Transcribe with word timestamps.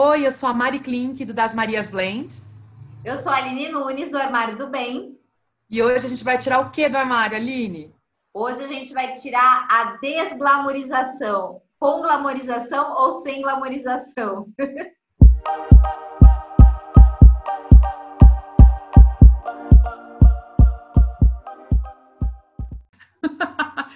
Oi, 0.00 0.24
eu 0.24 0.30
sou 0.30 0.48
a 0.48 0.54
Mari 0.54 0.78
Klink, 0.78 1.24
do 1.24 1.34
Das 1.34 1.52
Marias 1.52 1.88
Blend. 1.88 2.32
Eu 3.04 3.16
sou 3.16 3.32
a 3.32 3.36
Aline 3.38 3.68
Nunes, 3.68 4.08
do 4.08 4.16
Armário 4.16 4.56
do 4.56 4.68
Bem. 4.68 5.18
E 5.68 5.82
hoje 5.82 6.06
a 6.06 6.08
gente 6.08 6.22
vai 6.22 6.38
tirar 6.38 6.60
o 6.60 6.70
que 6.70 6.88
do 6.88 6.96
armário, 6.96 7.36
Aline? 7.36 7.92
Hoje 8.32 8.62
a 8.62 8.68
gente 8.68 8.94
vai 8.94 9.10
tirar 9.10 9.66
a 9.68 9.98
desglamorização. 10.00 11.60
Com 11.80 12.00
glamorização 12.00 12.94
ou 12.94 13.22
sem 13.22 13.42
glamorização? 13.42 14.46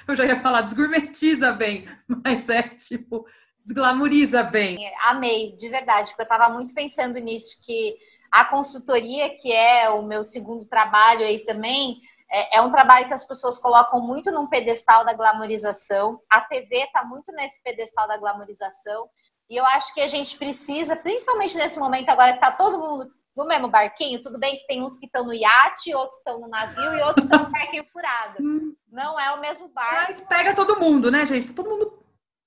eu 0.09 0.17
já 0.17 0.25
ia 0.25 0.41
falar 0.41 0.63
desgourmetiza 0.63 1.53
bem, 1.53 1.87
mas 2.25 2.49
é 2.49 2.63
tipo 2.71 3.25
desglamoriza 3.65 4.43
bem. 4.43 4.93
Amei, 5.05 5.53
de 5.57 5.69
verdade, 5.69 6.11
porque 6.11 6.23
eu 6.23 6.35
estava 6.35 6.53
muito 6.53 6.75
pensando 6.75 7.19
nisso, 7.19 7.61
que 7.65 7.97
a 8.31 8.45
consultoria, 8.45 9.37
que 9.37 9.53
é 9.53 9.91
o 9.91 10.03
meu 10.03 10.25
segundo 10.25 10.65
trabalho 10.65 11.25
aí 11.25 11.41
também, 11.45 12.01
é, 12.31 12.59
é 12.59 12.63
um 12.63 12.71
trabalho 12.71 13.07
que 13.07 13.13
as 13.13 13.25
pessoas 13.25 13.59
colocam 13.59 14.01
muito 14.01 14.33
num 14.33 14.47
pedestal 14.47 15.05
da 15.05 15.13
glamorização. 15.13 16.19
A 16.31 16.41
TV 16.41 16.85
está 16.85 17.05
muito 17.05 17.31
nesse 17.33 17.63
pedestal 17.63 18.09
da 18.09 18.17
glamorização. 18.17 19.09
E 19.51 19.57
eu 19.57 19.67
acho 19.67 19.93
que 19.93 20.01
a 20.01 20.09
gente 20.09 20.39
precisa, 20.39 20.97
principalmente 20.97 21.59
nesse 21.59 21.79
momento 21.79 22.09
agora 22.09 22.33
que 22.33 22.39
está 22.39 22.51
todo 22.51 22.79
mundo 22.79 23.07
no 23.37 23.47
mesmo 23.47 23.69
barquinho, 23.69 24.23
tudo 24.23 24.39
bem 24.39 24.59
que 24.59 24.67
tem 24.67 24.83
uns 24.83 24.99
que 24.99 25.07
estão 25.07 25.25
no 25.25 25.33
iate, 25.33 25.95
outros 25.95 26.19
estão 26.19 26.41
no 26.41 26.49
navio 26.49 26.95
e 26.95 27.03
outros 27.03 27.25
estão 27.25 27.45
no 27.45 27.51
barquinho 27.51 27.85
furado. 27.85 28.43
Hum. 28.43 28.75
Não 28.91 29.19
é 29.19 29.33
o 29.33 29.41
mesmo 29.41 29.69
barco. 29.69 30.05
Mas 30.09 30.21
pega 30.21 30.55
todo 30.55 30.79
mundo, 30.79 31.11
né, 31.11 31.25
gente? 31.25 31.49
Tá 31.49 31.55
todo 31.55 31.71
mundo 31.71 32.02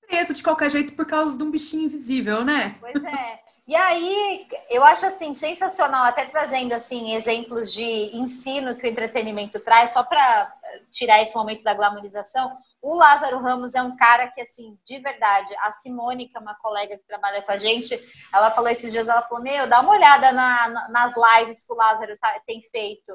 preso 0.06 0.34
de 0.34 0.42
qualquer 0.42 0.70
jeito 0.70 0.94
por 0.94 1.06
causa 1.06 1.36
de 1.36 1.42
um 1.42 1.50
bichinho 1.50 1.84
invisível, 1.84 2.44
né? 2.44 2.76
Pois 2.80 3.04
é. 3.04 3.40
E 3.66 3.74
aí, 3.74 4.46
eu 4.70 4.84
acho 4.84 5.06
assim 5.06 5.34
sensacional, 5.34 6.04
até 6.04 6.24
trazendo 6.24 6.72
assim 6.72 7.14
exemplos 7.14 7.72
de 7.72 8.16
ensino 8.16 8.76
que 8.76 8.86
o 8.86 8.88
entretenimento 8.88 9.58
traz, 9.58 9.90
só 9.90 10.04
para 10.04 10.54
tirar 10.92 11.20
esse 11.20 11.34
momento 11.34 11.64
da 11.64 11.74
glamorização. 11.74 12.56
O 12.80 12.94
Lázaro 12.94 13.38
Ramos 13.38 13.74
é 13.74 13.82
um 13.82 13.96
cara 13.96 14.28
que, 14.28 14.40
assim, 14.40 14.78
de 14.84 15.00
verdade, 15.00 15.52
a 15.62 15.72
Simone, 15.72 16.28
que 16.28 16.36
é 16.36 16.40
uma 16.40 16.54
colega 16.54 16.96
que 16.96 17.06
trabalha 17.08 17.42
com 17.42 17.50
a 17.50 17.56
gente, 17.56 18.00
ela 18.32 18.52
falou 18.52 18.70
esses 18.70 18.92
dias, 18.92 19.08
ela 19.08 19.22
falou, 19.22 19.42
meu, 19.42 19.66
dá 19.66 19.80
uma 19.80 19.92
olhada 19.92 20.30
na, 20.30 20.88
nas 20.88 21.14
lives 21.16 21.64
que 21.64 21.72
o 21.72 21.76
Lázaro 21.76 22.16
tá, 22.18 22.40
tem 22.46 22.62
feito. 22.62 23.12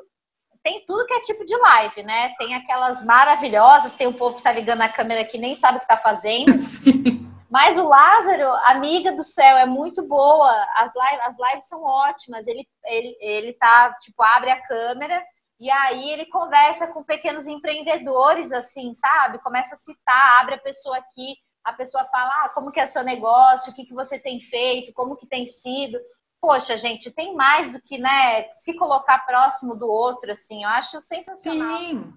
Tem 0.64 0.84
tudo 0.86 1.06
que 1.06 1.14
é 1.14 1.20
tipo 1.20 1.44
de 1.44 1.56
live, 1.58 2.04
né? 2.04 2.34
Tem 2.38 2.54
aquelas 2.54 3.04
maravilhosas, 3.04 3.94
tem 3.94 4.08
um 4.08 4.14
povo 4.14 4.38
que 4.38 4.44
tá 4.44 4.52
ligando 4.52 4.82
a 4.82 4.90
câmera 4.90 5.26
que 5.26 5.38
nem 5.38 5.56
sabe 5.56 5.78
o 5.78 5.82
que 5.82 5.88
tá 5.88 5.98
fazendo. 5.98 6.54
Sim. 6.62 7.28
Mas 7.50 7.78
o 7.78 7.88
Lázaro, 7.88 8.48
amiga 8.66 9.12
do 9.12 9.24
céu, 9.24 9.58
é 9.58 9.66
muito 9.66 10.08
boa. 10.08 10.54
As 10.78 10.94
lives, 10.96 11.26
as 11.26 11.50
lives 11.50 11.68
são 11.68 11.84
ótimas. 11.84 12.48
Ele, 12.48 12.66
ele, 12.86 13.18
ele 13.20 13.54
tá, 13.54 13.94
tipo, 14.00 14.24
abre 14.24 14.52
a 14.52 14.62
câmera 14.62 15.22
e 15.60 15.70
aí 15.70 16.12
ele 16.12 16.26
conversa 16.28 16.88
com 16.88 17.04
pequenos 17.04 17.48
empreendedores, 17.48 18.52
assim, 18.52 18.94
sabe? 18.94 19.38
Começa 19.44 19.76
a 19.76 19.78
citar, 19.78 20.42
abre 20.42 20.56
a 20.56 20.60
pessoa 20.60 20.98
aqui, 20.98 21.36
a 21.64 21.74
pessoa 21.74 22.04
fala, 22.06 22.46
ah, 22.46 22.50
como 22.50 22.72
que 22.72 22.80
é 22.80 22.86
seu 22.86 23.04
negócio, 23.04 23.72
o 23.72 23.76
que, 23.76 23.86
que 23.86 23.94
você 23.94 24.18
tem 24.18 24.40
feito, 24.40 24.94
como 24.94 25.16
que 25.16 25.28
tem 25.28 25.46
sido. 25.46 26.00
Poxa, 26.42 26.76
gente, 26.76 27.12
tem 27.12 27.36
mais 27.36 27.74
do 27.74 27.82
que, 27.82 28.00
né, 28.00 28.52
se 28.54 28.76
colocar 28.76 29.20
próximo 29.20 29.76
do 29.76 29.86
outro, 29.88 30.32
assim, 30.32 30.64
eu 30.64 30.70
acho 30.70 31.00
sensacional. 31.00 31.78
Sim. 31.78 32.14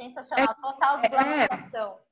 Sensacional, 0.00 0.54
é, 0.56 0.62
total 0.62 0.98
é, 0.98 1.00
desglamorização. 1.00 1.98
É. 2.06 2.10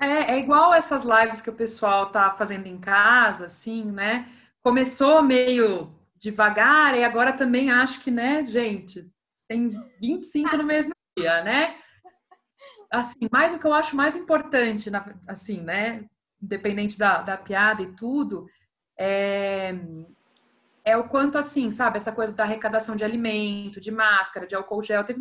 É, 0.00 0.32
é 0.32 0.38
igual 0.38 0.72
essas 0.72 1.02
lives 1.02 1.40
que 1.40 1.50
o 1.50 1.56
pessoal 1.56 2.10
tá 2.10 2.32
fazendo 2.36 2.66
em 2.66 2.78
casa, 2.78 3.46
assim, 3.46 3.90
né? 3.90 4.32
Começou 4.62 5.22
meio 5.22 5.92
devagar 6.16 6.96
e 6.96 7.04
agora 7.04 7.32
também 7.32 7.70
acho 7.70 8.00
que, 8.00 8.10
né, 8.10 8.46
gente, 8.46 9.10
tem 9.48 9.70
25 10.00 10.56
no 10.56 10.64
mesmo 10.64 10.92
dia, 11.16 11.42
né? 11.42 11.76
Assim, 12.90 13.28
mais 13.30 13.52
o 13.52 13.58
que 13.58 13.66
eu 13.66 13.74
acho 13.74 13.96
mais 13.96 14.16
importante, 14.16 14.90
assim, 15.26 15.60
né, 15.60 16.08
independente 16.40 16.98
da, 16.98 17.20
da 17.20 17.36
piada 17.36 17.82
e 17.82 17.94
tudo, 17.94 18.46
é, 18.98 19.74
é 20.84 20.96
o 20.96 21.08
quanto, 21.08 21.38
assim, 21.38 21.70
sabe, 21.70 21.96
essa 21.96 22.12
coisa 22.12 22.32
da 22.32 22.44
arrecadação 22.44 22.96
de 22.96 23.04
alimento, 23.04 23.80
de 23.80 23.90
máscara, 23.90 24.46
de 24.46 24.54
álcool 24.54 24.82
gel. 24.82 25.04
Teve 25.04 25.20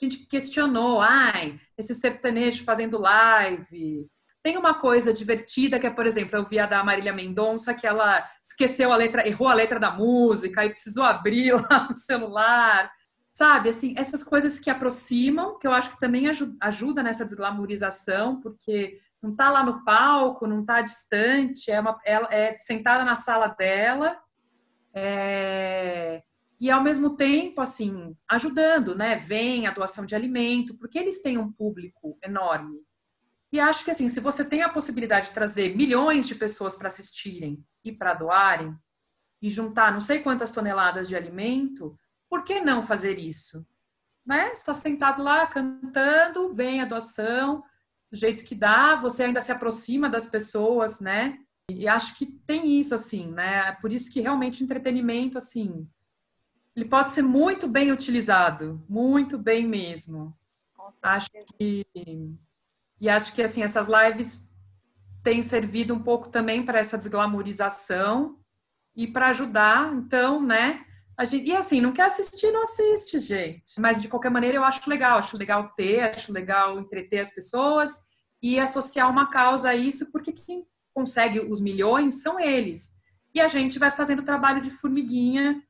gente 0.00 0.18
que 0.18 0.26
questionou, 0.26 1.00
ai, 1.00 1.60
esse 1.76 1.94
sertanejo 1.94 2.64
fazendo 2.64 2.98
live, 2.98 4.08
tem 4.42 4.56
uma 4.56 4.74
coisa 4.74 5.12
divertida 5.12 5.78
que 5.78 5.86
é, 5.86 5.90
por 5.90 6.06
exemplo, 6.06 6.36
eu 6.38 6.46
vi 6.46 6.58
a 6.58 6.66
da 6.66 6.82
Marília 6.84 7.12
Mendonça, 7.12 7.74
que 7.74 7.86
ela 7.86 8.24
esqueceu 8.42 8.92
a 8.92 8.96
letra, 8.96 9.26
errou 9.28 9.48
a 9.48 9.54
letra 9.54 9.80
da 9.80 9.90
música 9.90 10.64
e 10.64 10.70
precisou 10.70 11.04
abrir 11.04 11.52
lá 11.70 11.88
no 11.90 11.96
celular. 11.96 12.90
Sabe, 13.28 13.68
assim, 13.68 13.94
essas 13.96 14.24
coisas 14.24 14.58
que 14.58 14.70
aproximam, 14.70 15.58
que 15.58 15.66
eu 15.66 15.72
acho 15.72 15.90
que 15.90 16.00
também 16.00 16.24
ajuda 16.60 17.02
nessa 17.02 17.24
desglamorização, 17.24 18.40
porque 18.40 18.98
não 19.22 19.34
tá 19.34 19.50
lá 19.50 19.64
no 19.64 19.84
palco, 19.84 20.46
não 20.46 20.64
tá 20.64 20.80
distante, 20.80 21.70
é, 21.70 21.80
uma, 21.80 21.98
ela 22.04 22.28
é 22.32 22.56
sentada 22.58 23.04
na 23.04 23.16
sala 23.16 23.48
dela, 23.48 24.18
é, 24.94 26.22
e 26.60 26.70
ao 26.70 26.82
mesmo 26.82 27.16
tempo, 27.16 27.60
assim, 27.60 28.16
ajudando, 28.28 28.94
né? 28.94 29.14
Vem 29.14 29.66
a 29.66 29.70
doação 29.70 30.04
de 30.04 30.14
alimento, 30.14 30.76
porque 30.76 30.98
eles 30.98 31.22
têm 31.22 31.38
um 31.38 31.52
público 31.52 32.18
enorme. 32.22 32.80
E 33.52 33.60
acho 33.60 33.84
que 33.84 33.90
assim, 33.90 34.08
se 34.08 34.20
você 34.20 34.44
tem 34.44 34.62
a 34.62 34.68
possibilidade 34.68 35.28
de 35.28 35.34
trazer 35.34 35.74
milhões 35.76 36.26
de 36.26 36.34
pessoas 36.34 36.76
para 36.76 36.88
assistirem 36.88 37.64
e 37.82 37.92
para 37.92 38.12
doarem 38.12 38.76
e 39.40 39.48
juntar 39.48 39.92
não 39.92 40.00
sei 40.00 40.18
quantas 40.18 40.50
toneladas 40.50 41.08
de 41.08 41.16
alimento, 41.16 41.98
por 42.28 42.44
que 42.44 42.60
não 42.60 42.82
fazer 42.82 43.18
isso? 43.18 43.66
Né? 44.26 44.52
Está 44.52 44.74
sentado 44.74 45.22
lá 45.22 45.46
cantando, 45.46 46.52
vem 46.52 46.82
a 46.82 46.84
doação, 46.84 47.62
do 48.10 48.16
jeito 48.16 48.44
que 48.44 48.54
dá, 48.54 48.96
você 48.96 49.24
ainda 49.24 49.40
se 49.40 49.52
aproxima 49.52 50.08
das 50.08 50.26
pessoas, 50.26 51.00
né? 51.00 51.38
E 51.70 51.86
acho 51.86 52.16
que 52.16 52.26
tem 52.26 52.78
isso 52.80 52.94
assim, 52.94 53.30
né? 53.32 53.72
Por 53.80 53.92
isso 53.92 54.10
que 54.10 54.20
realmente 54.20 54.62
o 54.62 54.64
entretenimento 54.64 55.36
assim, 55.36 55.86
ele 56.74 56.86
pode 56.86 57.10
ser 57.10 57.22
muito 57.22 57.68
bem 57.68 57.92
utilizado, 57.92 58.82
muito 58.88 59.36
bem 59.36 59.66
mesmo. 59.66 60.34
Acho 61.02 61.28
que 61.58 61.86
e 63.00 63.08
acho 63.08 63.34
que 63.34 63.42
assim 63.42 63.62
essas 63.62 63.86
lives 63.86 64.48
têm 65.22 65.42
servido 65.42 65.92
um 65.92 66.02
pouco 66.02 66.30
também 66.30 66.64
para 66.64 66.78
essa 66.78 66.96
desglamorização 66.96 68.38
e 68.96 69.06
para 69.06 69.28
ajudar, 69.28 69.94
então, 69.94 70.42
né? 70.42 70.84
Gente, 71.24 71.50
e 71.50 71.56
assim, 71.56 71.80
não 71.80 71.92
quer 71.92 72.04
assistir, 72.04 72.52
não 72.52 72.62
assiste, 72.62 73.18
gente. 73.18 73.80
Mas 73.80 74.00
de 74.00 74.08
qualquer 74.08 74.30
maneira 74.30 74.56
eu 74.56 74.64
acho 74.64 74.88
legal, 74.88 75.18
acho 75.18 75.36
legal 75.36 75.72
ter, 75.74 76.00
acho 76.00 76.32
legal 76.32 76.78
entreter 76.78 77.20
as 77.20 77.30
pessoas 77.30 78.02
e 78.40 78.58
associar 78.58 79.10
uma 79.10 79.28
causa 79.28 79.70
a 79.70 79.74
isso, 79.74 80.12
porque 80.12 80.32
quem 80.32 80.66
consegue 80.94 81.40
os 81.40 81.60
milhões 81.60 82.22
são 82.22 82.38
eles. 82.38 82.96
E 83.34 83.40
a 83.40 83.48
gente 83.48 83.78
vai 83.78 83.90
fazendo 83.90 84.24
trabalho 84.24 84.60
de 84.60 84.70
formiguinha, 84.70 85.60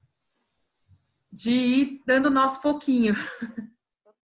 de 1.33 1.53
ir 1.53 2.03
dando 2.07 2.31
nosso 2.31 2.61
pouquinho. 2.61 3.15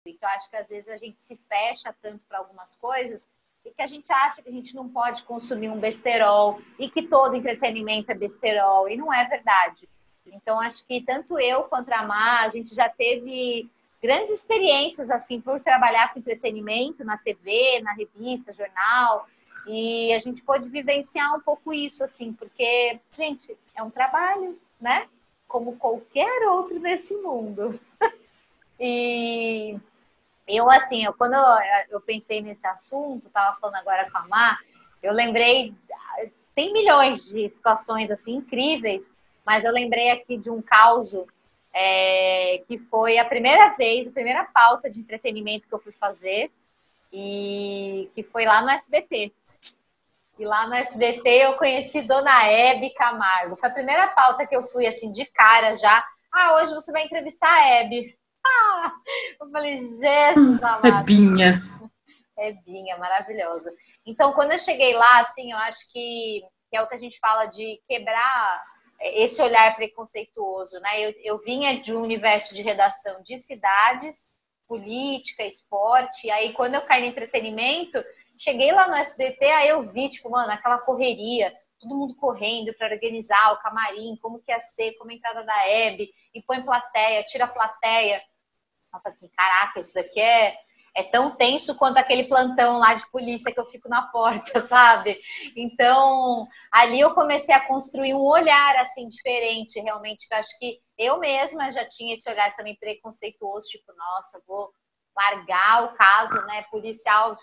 eu 0.06 0.30
acho 0.30 0.50
que 0.50 0.58
às 0.58 0.68
vezes 0.68 0.90
a 0.90 0.98
gente 0.98 1.24
se 1.24 1.40
fecha 1.48 1.96
tanto 2.02 2.26
para 2.28 2.40
algumas 2.40 2.76
coisas 2.76 3.28
e 3.66 3.72
que 3.72 3.82
a 3.82 3.88
gente 3.88 4.12
acha 4.12 4.42
que 4.42 4.50
a 4.50 4.52
gente 4.52 4.76
não 4.76 4.90
pode 4.90 5.24
consumir 5.24 5.70
um 5.70 5.80
besterol 5.80 6.62
e 6.78 6.90
que 6.90 7.04
todo 7.04 7.36
entretenimento 7.36 8.12
é 8.12 8.16
besterol 8.16 8.90
e 8.90 8.98
não 8.98 9.14
é 9.14 9.26
verdade. 9.26 9.88
Então 10.32 10.60
acho 10.60 10.86
que 10.86 11.02
tanto 11.02 11.40
eu 11.40 11.64
quanto 11.64 11.92
a 11.92 12.04
Mar, 12.04 12.46
a 12.46 12.50
gente 12.50 12.74
já 12.74 12.90
teve 12.90 13.70
grandes 14.02 14.36
experiências 14.36 15.10
assim 15.10 15.40
por 15.40 15.60
trabalhar 15.62 16.12
com 16.12 16.20
entretenimento 16.20 17.04
na 17.04 17.18
TV, 17.18 17.82
na 17.82 17.94
revista, 17.94 18.52
jornal, 18.54 19.28
e 19.66 20.14
a 20.14 20.20
gente 20.20 20.44
pode 20.44 20.68
vivenciar 20.68 21.34
um 21.36 21.40
pouco 21.40 21.74
isso 21.74 22.04
assim, 22.04 22.34
porque 22.34 23.00
gente, 23.18 23.58
é 23.76 23.82
um 23.82 23.90
trabalho, 23.90 24.60
né? 24.80 25.08
Como 25.48 25.78
qualquer 25.78 26.48
outro 26.48 26.80
nesse 26.80 27.16
mundo. 27.22 27.80
e 28.80 29.78
eu, 30.48 30.70
assim, 30.70 31.06
eu, 31.06 31.14
quando 31.14 31.36
eu, 31.90 32.02
pensei 32.02 32.42
nesse 32.42 32.68
assunto, 32.68 33.28
estava 33.28 33.58
falando 33.60 33.76
agora 33.76 34.10
com 34.12 34.18
a 34.18 34.28
Mar, 34.28 34.60
eu 35.02 35.14
lembrei, 35.14 35.74
tem 36.54 36.74
milhões 36.74 37.30
de 37.30 37.48
situações, 37.48 38.12
assim, 38.12 38.36
incríveis, 38.36 39.12
mas 39.46 39.64
eu 39.64 39.72
lembrei 39.72 40.12
aqui 40.12 40.38
de 40.38 40.50
um 40.50 40.62
caos 40.62 41.16
é, 41.74 42.64
que 42.68 42.78
foi 42.78 43.18
a 43.18 43.26
primeira 43.26 43.70
vez, 43.76 44.08
a 44.08 44.12
primeira 44.12 44.44
pauta 44.46 44.90
de 44.90 45.00
entretenimento 45.00 45.68
que 45.68 45.74
eu 45.74 45.80
fui 45.80 45.92
fazer, 45.92 46.52
e 47.12 48.10
que 48.16 48.24
foi 48.24 48.46
lá 48.46 48.62
no 48.62 48.70
SBT. 48.72 49.32
E 50.40 50.46
lá 50.46 50.68
no 50.68 50.74
SBT 50.74 51.30
eu 51.30 51.58
conheci 51.58 52.02
Dona 52.02 52.48
Hebe 52.48 52.90
Camargo. 52.96 53.56
Foi 53.56 53.70
a 53.70 53.74
primeira 53.74 54.08
pauta 54.08 54.48
que 54.48 54.56
eu 54.56 54.64
fui, 54.64 54.88
assim, 54.88 55.12
de 55.12 55.26
cara 55.26 55.76
já. 55.76 56.04
Ah, 56.32 56.56
hoje 56.56 56.74
você 56.74 56.92
vai 56.92 57.04
entrevistar 57.04 57.48
a 57.48 57.70
Hebe. 57.70 58.18
eu 59.40 59.50
falei, 59.52 59.78
Jesus 59.78 60.62
amado. 60.64 60.88
É 60.88 61.04
Binha. 61.04 61.62
É 62.36 62.52
Binha, 62.52 62.98
maravilhosa. 62.98 63.72
Então, 64.08 64.34
quando 64.34 64.54
eu 64.54 64.60
cheguei 64.60 64.96
lá, 64.96 65.20
assim, 65.20 65.52
eu 65.52 65.58
acho 65.60 65.92
que 65.94 66.44
que 66.74 66.78
é 66.78 66.82
o 66.82 66.88
que 66.88 66.96
a 66.96 66.98
gente 66.98 67.20
fala 67.20 67.46
de 67.46 67.80
quebrar 67.88 68.64
esse 69.04 69.42
olhar 69.42 69.76
preconceituoso, 69.76 70.80
né? 70.80 71.02
Eu, 71.02 71.14
eu 71.24 71.38
vinha 71.40 71.80
de 71.80 71.94
um 71.94 72.02
universo 72.02 72.56
de 72.56 72.62
redação 72.62 73.22
de 73.24 73.38
cidades, 73.38 74.30
política, 74.68 75.44
esporte, 75.44 76.28
e 76.28 76.32
aí 76.32 76.54
quando 76.54 76.76
eu 76.76 76.82
caí 76.82 77.02
no 77.02 77.08
entretenimento, 77.08 78.02
cheguei 78.38 78.72
lá 78.72 78.88
no 78.88 78.96
SBT, 78.96 79.46
aí 79.46 79.70
eu 79.70 79.84
vi, 79.84 80.10
tipo, 80.10 80.30
mano, 80.30 80.52
aquela 80.52 80.78
correria, 80.78 81.54
todo 81.80 81.96
mundo 81.96 82.16
correndo 82.16 82.74
para 82.74 82.94
organizar 82.94 83.54
o 83.54 83.62
camarim, 83.62 84.18
como 84.22 84.40
que 84.40 84.52
ia 84.52 84.60
ser, 84.60 84.94
como 84.94 85.12
a 85.12 85.14
entrada 85.14 85.44
da 85.44 85.68
Hebe, 85.68 86.10
e 86.34 86.42
põe 86.42 86.62
plateia, 86.62 87.24
tira 87.24 87.44
a 87.46 87.48
plateia. 87.48 88.24
Eu 88.94 89.00
falei 89.02 89.16
assim, 89.16 89.30
caraca, 89.30 89.80
isso 89.80 89.94
daqui 89.94 90.20
é, 90.20 90.58
é 90.96 91.04
tão 91.04 91.32
tenso 91.36 91.76
quanto 91.76 91.98
aquele 91.98 92.26
plantão 92.26 92.78
lá 92.78 92.94
de 92.94 93.10
polícia 93.10 93.52
que 93.52 93.60
eu 93.60 93.66
fico 93.66 93.90
na 93.90 94.04
porta, 94.04 94.60
sabe? 94.62 95.20
Então, 95.56 96.48
ali 96.72 97.00
eu 97.00 97.14
comecei 97.14 97.54
a 97.54 97.66
construir 97.68 98.14
um 98.14 98.22
olhar 98.22 98.76
assim 98.78 99.08
diferente, 99.10 99.80
realmente, 99.80 100.28
que 100.28 100.34
eu 100.34 100.38
acho 100.38 100.60
que 100.60 100.80
eu 100.98 101.20
mesma 101.20 101.72
já 101.72 101.86
tinha 101.86 102.14
esse 102.14 102.30
olhar 102.30 102.56
também 102.56 102.76
preconceituoso, 102.76 103.68
tipo, 103.68 103.92
nossa, 103.96 104.42
vou 104.48 104.72
largar 105.16 105.86
o 105.86 105.96
caso, 105.96 106.36
né, 106.46 106.64
policial 106.72 107.38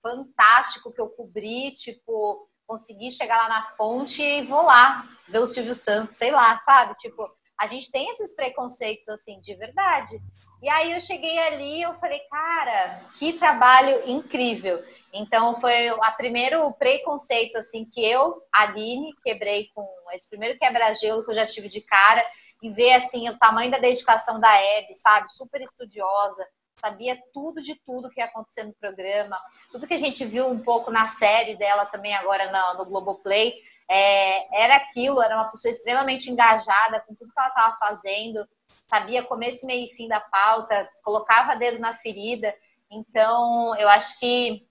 fantástico 0.00 0.92
que 0.92 1.00
eu 1.00 1.08
cobri, 1.08 1.72
tipo, 1.72 2.48
consegui 2.66 3.10
chegar 3.10 3.36
lá 3.36 3.48
na 3.48 3.64
fonte 3.64 4.22
e 4.22 4.42
vou 4.42 4.62
lá 4.62 5.04
ver 5.28 5.38
o 5.38 5.46
Silvio 5.46 5.74
Santos, 5.74 6.16
sei 6.16 6.30
lá, 6.30 6.56
sabe? 6.58 6.94
Tipo, 6.94 7.28
a 7.58 7.66
gente 7.66 7.90
tem 7.90 8.08
esses 8.10 8.34
preconceitos 8.34 9.08
assim, 9.08 9.40
de 9.40 9.54
verdade. 9.54 10.20
E 10.62 10.68
aí 10.68 10.92
eu 10.92 11.00
cheguei 11.00 11.38
ali, 11.38 11.82
eu 11.82 11.94
falei, 11.94 12.18
cara, 12.30 13.00
que 13.18 13.34
trabalho 13.34 14.08
incrível. 14.08 14.82
Então 15.12 15.58
foi 15.60 15.90
o 15.90 15.98
primeiro 16.16 16.72
preconceito 16.74 17.56
assim 17.56 17.84
que 17.84 18.04
eu, 18.04 18.42
Aline, 18.52 19.14
quebrei 19.22 19.68
com 19.74 19.86
esse 20.12 20.28
primeiro 20.28 20.58
quebra-gelo 20.58 21.24
que 21.24 21.30
eu 21.30 21.34
já 21.34 21.46
tive 21.46 21.68
de 21.68 21.80
cara 21.80 22.24
e 22.62 22.70
ver 22.70 22.92
assim 22.92 23.28
o 23.28 23.38
tamanho 23.38 23.70
da 23.70 23.78
dedicação 23.78 24.40
da 24.40 24.54
Hebe, 24.60 24.94
sabe? 24.94 25.30
Super 25.32 25.60
estudiosa, 25.60 26.46
sabia 26.76 27.18
tudo 27.32 27.60
de 27.60 27.74
tudo 27.84 28.10
que 28.10 28.20
ia 28.20 28.26
acontecer 28.26 28.64
no 28.64 28.74
programa, 28.74 29.38
tudo 29.70 29.86
que 29.86 29.94
a 29.94 29.98
gente 29.98 30.24
viu 30.24 30.46
um 30.48 30.62
pouco 30.62 30.90
na 30.90 31.06
série 31.06 31.56
dela 31.56 31.86
também 31.86 32.14
agora 32.14 32.50
no, 32.50 32.78
no 32.78 32.90
Globoplay, 32.90 33.54
é, 33.88 34.64
era 34.64 34.76
aquilo, 34.76 35.22
era 35.22 35.36
uma 35.36 35.50
pessoa 35.50 35.70
extremamente 35.70 36.30
engajada 36.30 37.00
com 37.00 37.14
tudo 37.14 37.32
que 37.32 37.38
ela 37.38 37.48
estava 37.48 37.76
fazendo, 37.78 38.46
sabia 38.88 39.24
começo, 39.24 39.66
meio 39.66 39.86
e 39.86 39.94
fim 39.94 40.08
da 40.08 40.20
pauta, 40.20 40.88
colocava 41.02 41.56
dedo 41.56 41.78
na 41.78 41.94
ferida. 41.94 42.54
Então, 42.90 43.74
eu 43.76 43.88
acho 43.88 44.18
que 44.18 44.66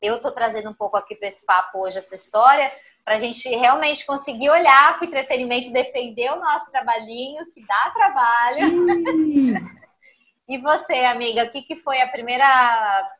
eu 0.00 0.16
estou 0.16 0.32
trazendo 0.32 0.70
um 0.70 0.74
pouco 0.74 0.96
aqui 0.96 1.14
para 1.14 1.28
esse 1.28 1.46
papo 1.46 1.78
hoje 1.78 1.98
essa 1.98 2.14
história, 2.14 2.72
para 3.04 3.16
a 3.16 3.18
gente 3.18 3.48
realmente 3.48 4.06
conseguir 4.06 4.50
olhar 4.50 4.94
para 4.94 5.04
o 5.04 5.08
entretenimento 5.08 5.68
e 5.68 5.72
defender 5.72 6.30
o 6.32 6.40
nosso 6.40 6.70
trabalhinho, 6.70 7.44
que 7.52 7.64
dá 7.66 7.90
trabalho. 7.90 8.86
e 10.48 10.58
você, 10.58 11.04
amiga, 11.04 11.44
o 11.44 11.50
que, 11.50 11.62
que 11.62 11.76
foi 11.76 12.00
a 12.00 12.08
primeira. 12.08 13.10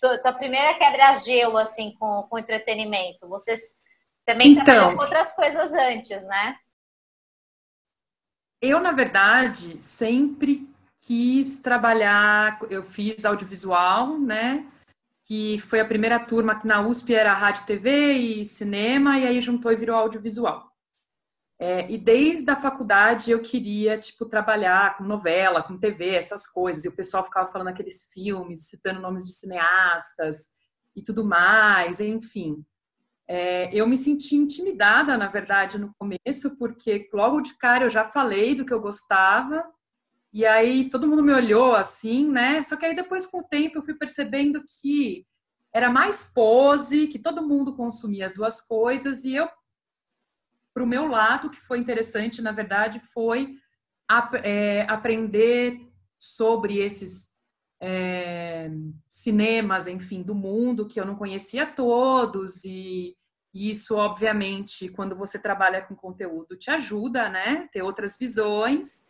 Tua, 0.00 0.32
primeira 0.32 0.74
quebra-gelo, 0.74 1.56
assim, 1.56 1.92
com, 1.92 2.26
com 2.28 2.38
entretenimento? 2.38 3.28
Você 3.28 3.54
também 4.24 4.52
então, 4.52 4.64
trabalhou 4.64 4.96
com 4.96 5.02
outras 5.02 5.32
coisas 5.32 5.72
antes, 5.74 6.26
né? 6.26 6.56
Eu, 8.62 8.80
na 8.80 8.92
verdade, 8.92 9.82
sempre 9.82 10.72
quis 11.00 11.56
trabalhar. 11.56 12.60
Eu 12.70 12.84
fiz 12.84 13.24
audiovisual, 13.24 14.16
né? 14.20 14.70
Que 15.24 15.58
foi 15.58 15.80
a 15.80 15.84
primeira 15.84 16.20
turma 16.20 16.58
que 16.58 16.66
na 16.66 16.80
USP 16.80 17.12
era 17.12 17.34
rádio, 17.34 17.66
TV 17.66 18.12
e 18.12 18.46
cinema, 18.46 19.18
e 19.18 19.26
aí 19.26 19.40
juntou 19.40 19.72
e 19.72 19.76
virou 19.76 19.96
audiovisual. 19.96 20.70
É, 21.58 21.90
e 21.90 21.98
desde 21.98 22.50
a 22.50 22.56
faculdade 22.56 23.32
eu 23.32 23.42
queria, 23.42 23.98
tipo, 23.98 24.26
trabalhar 24.26 24.96
com 24.96 25.04
novela, 25.04 25.62
com 25.62 25.78
TV, 25.78 26.10
essas 26.10 26.46
coisas. 26.46 26.84
E 26.84 26.88
o 26.88 26.94
pessoal 26.94 27.24
ficava 27.24 27.50
falando 27.50 27.68
aqueles 27.68 28.04
filmes, 28.12 28.68
citando 28.68 29.00
nomes 29.00 29.26
de 29.26 29.32
cineastas 29.32 30.48
e 30.94 31.02
tudo 31.02 31.24
mais, 31.24 32.00
enfim. 32.00 32.64
É, 33.34 33.70
eu 33.72 33.86
me 33.86 33.96
senti 33.96 34.36
intimidada, 34.36 35.16
na 35.16 35.26
verdade, 35.26 35.78
no 35.78 35.94
começo, 35.94 36.54
porque 36.58 37.08
logo 37.14 37.40
de 37.40 37.56
cara 37.56 37.84
eu 37.84 37.88
já 37.88 38.04
falei 38.04 38.54
do 38.54 38.66
que 38.66 38.74
eu 38.74 38.78
gostava, 38.78 39.64
e 40.30 40.44
aí 40.44 40.90
todo 40.90 41.08
mundo 41.08 41.22
me 41.22 41.32
olhou 41.32 41.74
assim, 41.74 42.28
né? 42.28 42.62
Só 42.62 42.76
que 42.76 42.84
aí 42.84 42.94
depois, 42.94 43.24
com 43.24 43.38
o 43.38 43.42
tempo, 43.42 43.78
eu 43.78 43.82
fui 43.82 43.94
percebendo 43.94 44.62
que 44.78 45.26
era 45.72 45.90
mais 45.90 46.26
pose, 46.26 47.06
que 47.06 47.18
todo 47.18 47.48
mundo 47.48 47.74
consumia 47.74 48.26
as 48.26 48.34
duas 48.34 48.60
coisas, 48.60 49.24
e 49.24 49.34
eu 49.34 49.48
para 50.74 50.84
o 50.84 50.86
meu 50.86 51.06
lado, 51.06 51.48
que 51.48 51.60
foi 51.60 51.78
interessante, 51.78 52.42
na 52.42 52.52
verdade, 52.52 53.00
foi 53.00 53.56
é, 54.42 54.82
aprender 54.90 55.80
sobre 56.18 56.80
esses 56.80 57.30
é, 57.80 58.70
cinemas, 59.08 59.86
enfim, 59.86 60.22
do 60.22 60.34
mundo, 60.34 60.86
que 60.86 61.00
eu 61.00 61.06
não 61.06 61.16
conhecia 61.16 61.64
todos, 61.64 62.66
e, 62.66 63.16
e 63.52 63.70
isso, 63.70 63.96
obviamente, 63.96 64.88
quando 64.88 65.14
você 65.14 65.38
trabalha 65.38 65.82
com 65.82 65.94
conteúdo, 65.94 66.56
te 66.56 66.70
ajuda, 66.70 67.28
né? 67.28 67.68
Ter 67.72 67.82
outras 67.82 68.16
visões. 68.18 69.04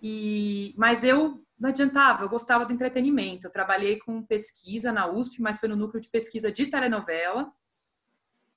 E, 0.00 0.74
mas 0.76 1.02
eu 1.02 1.42
não 1.58 1.70
adiantava, 1.70 2.22
eu 2.22 2.28
gostava 2.28 2.64
do 2.64 2.72
entretenimento. 2.72 3.46
Eu 3.46 3.50
trabalhei 3.50 3.98
com 3.98 4.22
pesquisa 4.22 4.92
na 4.92 5.10
USP, 5.10 5.42
mas 5.42 5.58
foi 5.58 5.68
no 5.68 5.76
núcleo 5.76 6.00
de 6.00 6.08
pesquisa 6.08 6.52
de 6.52 6.66
telenovela 6.66 7.52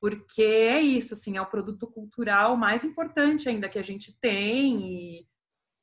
porque 0.01 0.41
é 0.41 0.81
isso, 0.81 1.13
assim, 1.13 1.37
é 1.37 1.41
o 1.41 1.45
produto 1.45 1.85
cultural 1.85 2.57
mais 2.57 2.83
importante 2.83 3.47
ainda 3.47 3.69
que 3.69 3.77
a 3.77 3.83
gente 3.83 4.19
tem 4.19 4.81
e 4.81 5.27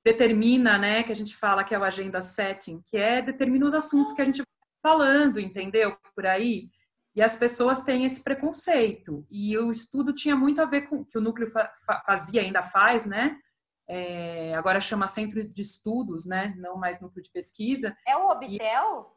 determina, 0.05 0.77
né, 0.77 1.05
que 1.05 1.13
a 1.13 1.15
gente 1.15 1.37
fala 1.37 1.63
que 1.63 1.73
é 1.73 1.79
o 1.79 1.85
agenda 1.85 2.21
setting, 2.21 2.83
que 2.85 2.97
é 2.97 3.23
determina 3.23 3.65
os 3.65 3.75
assuntos 3.75 4.13
que 4.13 4.21
a 4.21 4.25
gente 4.25 4.39
vai 4.39 4.47
falando, 4.83 5.39
entendeu? 5.39 5.97
Por 6.17 6.27
aí. 6.27 6.69
E 7.19 7.23
as 7.23 7.35
pessoas 7.35 7.81
têm 7.81 8.05
esse 8.05 8.23
preconceito. 8.23 9.27
E 9.29 9.59
o 9.59 9.73
estudo 9.73 10.13
tinha 10.13 10.37
muito 10.37 10.63
a 10.63 10.65
ver 10.65 10.83
com 10.83 11.05
que 11.05 11.19
o 11.19 11.21
núcleo 11.21 11.51
fazia, 12.07 12.43
ainda 12.43 12.63
faz, 12.63 13.05
né? 13.05 13.37
É, 13.89 14.55
agora 14.55 14.81
chama 14.81 15.09
Centro 15.09 15.43
de 15.43 15.61
Estudos, 15.61 16.27
né? 16.27 16.55
Não 16.57 16.77
mais 16.77 17.01
núcleo 17.01 17.21
de 17.21 17.29
pesquisa. 17.33 17.97
É 18.07 18.17
o 18.17 18.29
Obtel? 18.29 19.17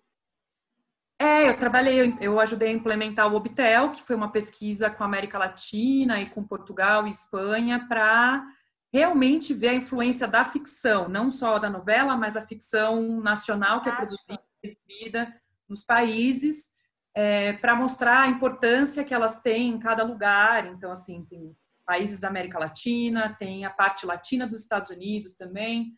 É, 1.19 1.47
eu 1.47 1.55
trabalhei, 1.55 2.17
eu 2.19 2.39
ajudei 2.39 2.69
a 2.69 2.73
implementar 2.73 3.31
o 3.31 3.35
Obtel, 3.35 3.91
que 3.91 4.01
foi 4.01 4.15
uma 4.15 4.31
pesquisa 4.31 4.89
com 4.89 5.03
a 5.03 5.05
América 5.05 5.37
Latina 5.37 6.19
e 6.19 6.27
com 6.27 6.43
Portugal 6.43 7.05
e 7.05 7.11
Espanha 7.11 7.85
para 7.87 8.43
realmente 8.91 9.53
ver 9.53 9.67
a 9.67 9.75
influência 9.75 10.27
da 10.27 10.43
ficção, 10.43 11.07
não 11.07 11.29
só 11.29 11.59
da 11.59 11.69
novela, 11.69 12.17
mas 12.17 12.35
a 12.35 12.47
ficção 12.47 13.21
nacional 13.21 13.83
que 13.83 13.89
é 13.89 13.95
produzida 13.95 14.41
e 14.63 14.67
recebida 14.67 15.41
nos 15.69 15.83
países, 15.83 16.71
é, 17.13 17.53
para 17.53 17.75
mostrar 17.75 18.23
a 18.23 18.27
importância 18.27 19.03
que 19.03 19.13
elas 19.13 19.41
têm 19.41 19.69
em 19.69 19.79
cada 19.79 20.03
lugar. 20.03 20.65
Então, 20.67 20.91
assim, 20.91 21.25
tem 21.25 21.55
países 21.85 22.19
da 22.19 22.29
América 22.29 22.59
Latina, 22.59 23.35
tem 23.37 23.65
a 23.65 23.69
parte 23.69 24.05
latina 24.05 24.47
dos 24.47 24.61
Estados 24.61 24.89
Unidos 24.89 25.35
também. 25.35 25.97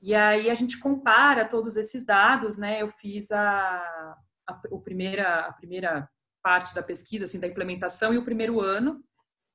E 0.00 0.14
aí 0.14 0.50
a 0.50 0.54
gente 0.54 0.78
compara 0.78 1.48
todos 1.48 1.76
esses 1.76 2.04
dados, 2.04 2.56
né? 2.56 2.80
Eu 2.80 2.88
fiz 2.88 3.30
a, 3.32 4.16
a, 4.48 4.60
o 4.70 4.80
primeira, 4.80 5.40
a 5.40 5.52
primeira 5.52 6.08
parte 6.42 6.74
da 6.74 6.82
pesquisa, 6.82 7.24
assim, 7.24 7.40
da 7.40 7.48
implementação 7.48 8.14
e 8.14 8.18
o 8.18 8.24
primeiro 8.24 8.60
ano. 8.60 9.02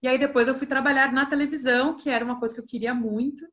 E 0.03 0.07
aí 0.07 0.17
depois 0.17 0.47
eu 0.47 0.55
fui 0.55 0.67
trabalhar 0.67 1.11
na 1.11 1.25
televisão, 1.25 1.95
que 1.95 2.09
era 2.09 2.25
uma 2.25 2.39
coisa 2.39 2.55
que 2.55 2.61
eu 2.61 2.65
queria 2.65 2.93
muito. 2.93 3.45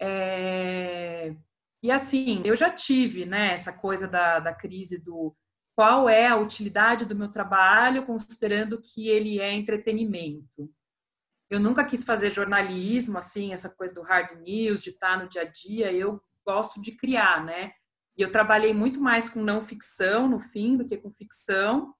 É... 0.00 1.34
E 1.82 1.90
assim, 1.90 2.42
eu 2.44 2.56
já 2.56 2.70
tive, 2.70 3.26
né, 3.26 3.52
essa 3.52 3.72
coisa 3.72 4.08
da, 4.08 4.40
da 4.40 4.54
crise 4.54 4.98
do 4.98 5.36
qual 5.76 6.08
é 6.08 6.26
a 6.26 6.36
utilidade 6.36 7.04
do 7.04 7.14
meu 7.14 7.28
trabalho, 7.28 8.06
considerando 8.06 8.80
que 8.80 9.10
ele 9.10 9.38
é 9.38 9.52
entretenimento. 9.52 10.72
Eu 11.50 11.60
nunca 11.60 11.84
quis 11.84 12.02
fazer 12.02 12.30
jornalismo, 12.30 13.18
assim, 13.18 13.52
essa 13.52 13.68
coisa 13.68 13.94
do 13.94 14.00
hard 14.00 14.40
news, 14.40 14.82
de 14.82 14.90
estar 14.90 15.22
no 15.22 15.28
dia 15.28 15.42
a 15.42 15.44
dia. 15.44 15.92
Eu 15.92 16.18
gosto 16.46 16.80
de 16.80 16.92
criar, 16.92 17.44
né? 17.44 17.72
E 18.16 18.22
eu 18.22 18.32
trabalhei 18.32 18.72
muito 18.72 19.02
mais 19.02 19.28
com 19.28 19.42
não 19.42 19.60
ficção 19.60 20.26
no 20.26 20.40
fim 20.40 20.78
do 20.78 20.86
que 20.86 20.96
com 20.96 21.10
ficção, 21.10 21.94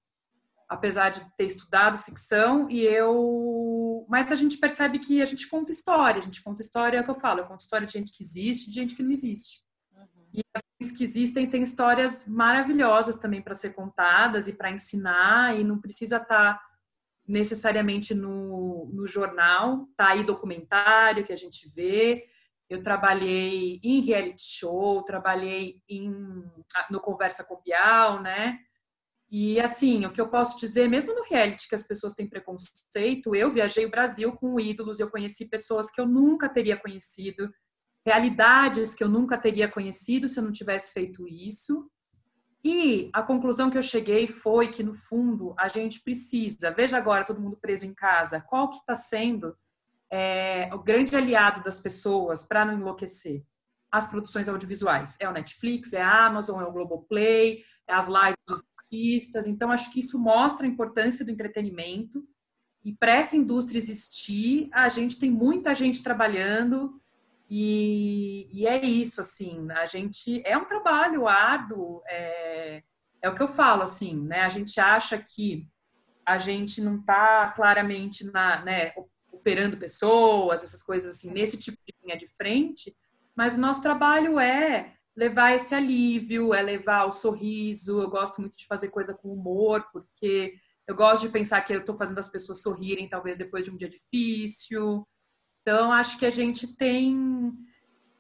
apesar 0.67 1.11
de 1.11 1.21
ter 1.37 1.45
estudado 1.45 2.03
ficção. 2.03 2.71
E 2.71 2.81
eu. 2.81 4.07
Mas 4.09 4.33
a 4.33 4.37
gente 4.37 4.57
percebe 4.57 4.99
que 4.99 5.21
a 5.21 5.27
gente 5.27 5.47
conta 5.49 5.71
história. 5.71 6.19
A 6.19 6.25
gente 6.25 6.43
conta 6.43 6.63
história, 6.63 6.97
é 6.97 7.01
o 7.03 7.05
que 7.05 7.11
eu 7.11 7.21
falo, 7.21 7.41
eu 7.41 7.47
conto 7.47 7.61
história 7.61 7.87
de 7.87 7.93
gente 7.93 8.11
que 8.11 8.23
existe, 8.23 8.71
de 8.71 8.75
gente 8.75 8.97
que 8.97 9.03
não 9.03 9.11
existe. 9.11 9.66
E 10.37 10.43
as 10.55 10.93
que 10.93 11.03
existem 11.03 11.49
têm 11.49 11.63
histórias 11.63 12.29
maravilhosas 12.29 13.17
também 13.17 13.41
para 13.41 13.55
ser 13.55 13.71
contadas 13.71 14.47
e 14.47 14.53
para 14.53 14.71
ensinar, 14.71 15.59
e 15.59 15.65
não 15.65 15.81
precisa 15.81 16.19
estar 16.19 16.55
tá 16.55 16.61
necessariamente 17.27 18.15
no, 18.15 18.91
no 18.93 19.07
jornal, 19.07 19.89
tá 19.97 20.11
aí 20.11 20.23
documentário 20.23 21.25
que 21.25 21.33
a 21.33 21.37
gente 21.37 21.69
vê, 21.75 22.29
eu 22.69 22.83
trabalhei 22.83 23.81
em 23.83 24.01
reality 24.01 24.43
show, 24.43 25.03
trabalhei 25.03 25.81
em, 25.89 26.13
no 26.91 27.01
Conversa 27.01 27.45
com 27.45 27.61
Bial, 27.65 28.21
né? 28.21 28.59
E 29.31 29.59
assim, 29.61 30.07
o 30.07 30.13
que 30.13 30.21
eu 30.21 30.29
posso 30.29 30.59
dizer, 30.59 30.89
mesmo 30.89 31.15
no 31.15 31.25
reality 31.25 31.69
que 31.69 31.75
as 31.75 31.83
pessoas 31.83 32.13
têm 32.13 32.29
preconceito, 32.29 33.35
eu 33.35 33.53
viajei 33.53 33.85
o 33.85 33.91
Brasil 33.91 34.33
com 34.33 34.61
ídolos, 34.61 35.01
eu 35.01 35.11
conheci 35.11 35.47
pessoas 35.47 35.91
que 35.91 36.01
eu 36.01 36.07
nunca 36.07 36.49
teria 36.49 36.77
conhecido, 36.77 37.51
realidades 38.07 38.95
que 38.95 39.03
eu 39.03 39.09
nunca 39.09 39.37
teria 39.37 39.69
conhecido 39.69 40.29
se 40.29 40.39
eu 40.39 40.45
não 40.45 40.53
tivesse 40.53 40.93
feito 40.93 41.27
isso. 41.27 41.91
E 42.65 43.11
a 43.13 43.21
conclusão 43.21 43.69
que 43.69 43.77
eu 43.77 43.83
cheguei 43.83 44.29
foi 44.29 44.69
que, 44.69 44.83
no 44.83 44.95
fundo, 44.95 45.55
a 45.59 45.67
gente 45.69 46.01
precisa, 46.01 46.71
veja 46.71 46.97
agora 46.97 47.25
todo 47.25 47.41
mundo 47.41 47.59
preso 47.61 47.85
em 47.85 47.93
casa, 47.93 48.41
qual 48.41 48.71
que 48.71 48.77
está 48.77 48.95
sendo 48.95 49.57
é, 50.11 50.71
o 50.73 50.79
grande 50.79 51.17
aliado 51.17 51.65
das 51.65 51.81
pessoas 51.81 52.45
para 52.45 52.65
não 52.65 52.75
enlouquecer? 52.75 53.45
As 53.91 54.09
produções 54.09 54.49
audiovisuais. 54.49 55.17
É 55.21 55.29
o 55.29 55.33
Netflix, 55.33 55.93
é 55.93 56.01
a 56.01 56.27
Amazon, 56.27 56.63
é 56.63 56.65
o 56.65 56.73
Globoplay, 56.73 57.63
é 57.89 57.95
as 57.95 58.07
lives 58.07 58.37
dos 58.47 58.63
artistas. 58.79 59.47
Então, 59.49 59.73
acho 59.73 59.93
que 59.93 60.01
isso 60.01 60.19
mostra 60.19 60.65
a 60.65 60.69
importância 60.69 61.25
do 61.25 61.31
entretenimento. 61.31 62.25
E 62.85 62.93
para 62.93 63.17
essa 63.17 63.37
indústria 63.37 63.79
existir, 63.79 64.69
a 64.73 64.89
gente 64.89 65.19
tem 65.19 65.31
muita 65.31 65.75
gente 65.75 66.05
trabalhando. 66.05 67.01
E, 67.49 68.49
e 68.53 68.67
é 68.67 68.85
isso, 68.85 69.21
assim, 69.21 69.71
a 69.71 69.87
gente 69.87 70.43
é 70.45 70.57
um 70.59 70.65
trabalho 70.65 71.29
árduo, 71.29 72.03
é, 72.09 72.83
é 73.23 73.29
o 73.29 73.35
que 73.35 73.43
eu 73.43 73.49
falo, 73.49 73.83
assim, 73.83 74.21
né? 74.21 74.41
A 74.41 74.49
gente 74.49 74.81
acha 74.81 75.17
que 75.19 75.69
a 76.27 76.39
gente 76.39 76.81
não 76.81 76.97
está 76.97 77.53
claramente 77.55 78.25
na, 78.25 78.65
né, 78.65 78.93
operando 79.31 79.77
pessoas, 79.77 80.65
essas 80.65 80.83
coisas 80.83 81.15
assim, 81.15 81.31
nesse 81.31 81.57
tipo 81.57 81.79
de 81.87 81.95
linha 82.03 82.19
de 82.19 82.27
frente, 82.27 82.97
mas 83.37 83.55
o 83.55 83.61
nosso 83.61 83.81
trabalho 83.81 84.41
é 84.41 84.97
levar 85.17 85.55
esse 85.55 85.75
alívio, 85.75 86.53
é 86.53 86.61
levar 86.61 87.05
o 87.07 87.13
sorriso. 87.13 88.03
Eu 88.03 88.11
gosto 88.11 88.41
muito 88.41 88.57
de 88.57 88.67
fazer 88.67 88.89
coisa 88.89 89.15
com 89.15 89.33
humor, 89.33 89.87
porque 89.93 90.55
eu 90.87 90.95
gosto 90.95 91.23
de 91.23 91.33
pensar 91.33 91.61
que 91.63 91.73
eu 91.73 91.81
estou 91.81 91.97
fazendo 91.97 92.19
as 92.19 92.29
pessoas 92.29 92.63
sorrirem, 92.63 93.09
talvez 93.09 93.39
depois 93.39 93.65
de 93.65 93.71
um 93.71 93.77
dia 93.77 93.89
difícil. 93.89 95.07
Então, 95.67 95.91
acho 95.93 96.17
que 96.19 96.27
a 96.27 96.31
gente 96.31 96.69
tem, 96.77 97.53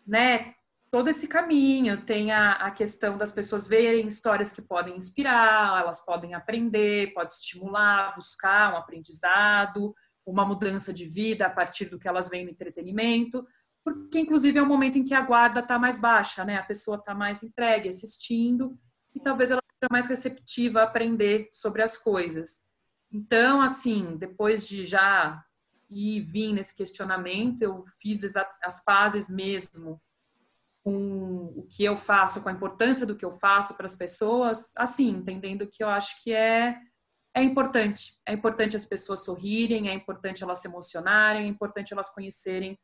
né, 0.05 0.55
todo 0.91 1.09
esse 1.09 1.29
caminho. 1.29 2.05
Tem 2.05 2.33
a, 2.33 2.53
a 2.55 2.71
questão 2.73 3.17
das 3.17 3.31
pessoas 3.31 3.69
verem 3.69 4.09
histórias 4.09 4.53
que 4.53 4.61
podem 4.61 4.97
inspirar, 4.97 5.81
elas 5.81 6.05
podem 6.05 6.35
aprender, 6.35 7.15
pode 7.15 7.33
estimular, 7.35 8.17
buscar 8.17 8.75
um 8.75 8.77
aprendizado, 8.77 9.95
uma 10.27 10.45
mudança 10.45 10.93
de 10.93 11.07
vida 11.07 11.47
a 11.47 11.51
partir 11.51 11.85
do 11.85 11.99
que 11.99 12.09
elas 12.09 12.29
veem 12.29 12.45
no 12.45 12.51
entretenimento 12.51 13.47
porque 13.87 14.19
inclusive 14.19 14.59
é 14.59 14.63
um 14.63 14.67
momento 14.67 14.99
em 14.99 15.05
que 15.05 15.15
a 15.15 15.21
guarda 15.21 15.61
está 15.61 15.79
mais 15.79 15.97
baixa, 15.97 16.45
né? 16.45 16.57
A 16.57 16.63
pessoa 16.65 16.97
está 16.97 17.15
mais 17.15 17.45
entregue, 17.45 17.89
assistindo, 17.89 18.77
e 19.15 19.21
talvez 19.21 19.53
ela 19.53 19.63
seja 19.71 19.89
mais 19.93 20.07
receptiva 20.07 20.81
a 20.81 20.83
aprender 20.83 21.49
sobre 21.53 21.83
as 21.83 21.97
coisas. 21.97 22.63
Então, 23.13 23.63
assim, 23.63 24.17
depois 24.17 24.67
de 24.67 24.85
já 24.85 25.41
ir 25.91 26.21
vir 26.23 26.53
nesse 26.53 26.75
questionamento, 26.75 27.63
eu 27.63 27.85
fiz 28.01 28.23
as 28.63 28.85
pazes 28.85 29.29
mesmo 29.29 30.01
com 30.83 31.53
o 31.57 31.67
que 31.69 31.85
eu 31.85 31.97
faço, 31.97 32.43
com 32.43 32.49
a 32.49 32.53
importância 32.53 33.05
do 33.05 33.17
que 33.17 33.25
eu 33.25 33.33
faço 33.33 33.75
para 33.75 33.87
as 33.87 33.95
pessoas, 33.95 34.73
assim, 34.77 35.09
entendendo 35.09 35.67
que 35.67 35.83
eu 35.83 35.89
acho 35.89 36.23
que 36.23 36.33
é 36.33 36.77
é 37.35 37.43
importante. 37.43 38.15
É 38.27 38.33
importante 38.33 38.77
as 38.77 38.87
pessoas 38.87 39.23
sorrirem, 39.23 39.91
é 39.91 39.95
importante 39.95 40.43
elas 40.43 40.61
se 40.61 40.69
emocionarem, 40.69 41.45
é 41.45 41.47
importante 41.47 41.93
elas 41.93 42.09
conhecerem 42.09 42.79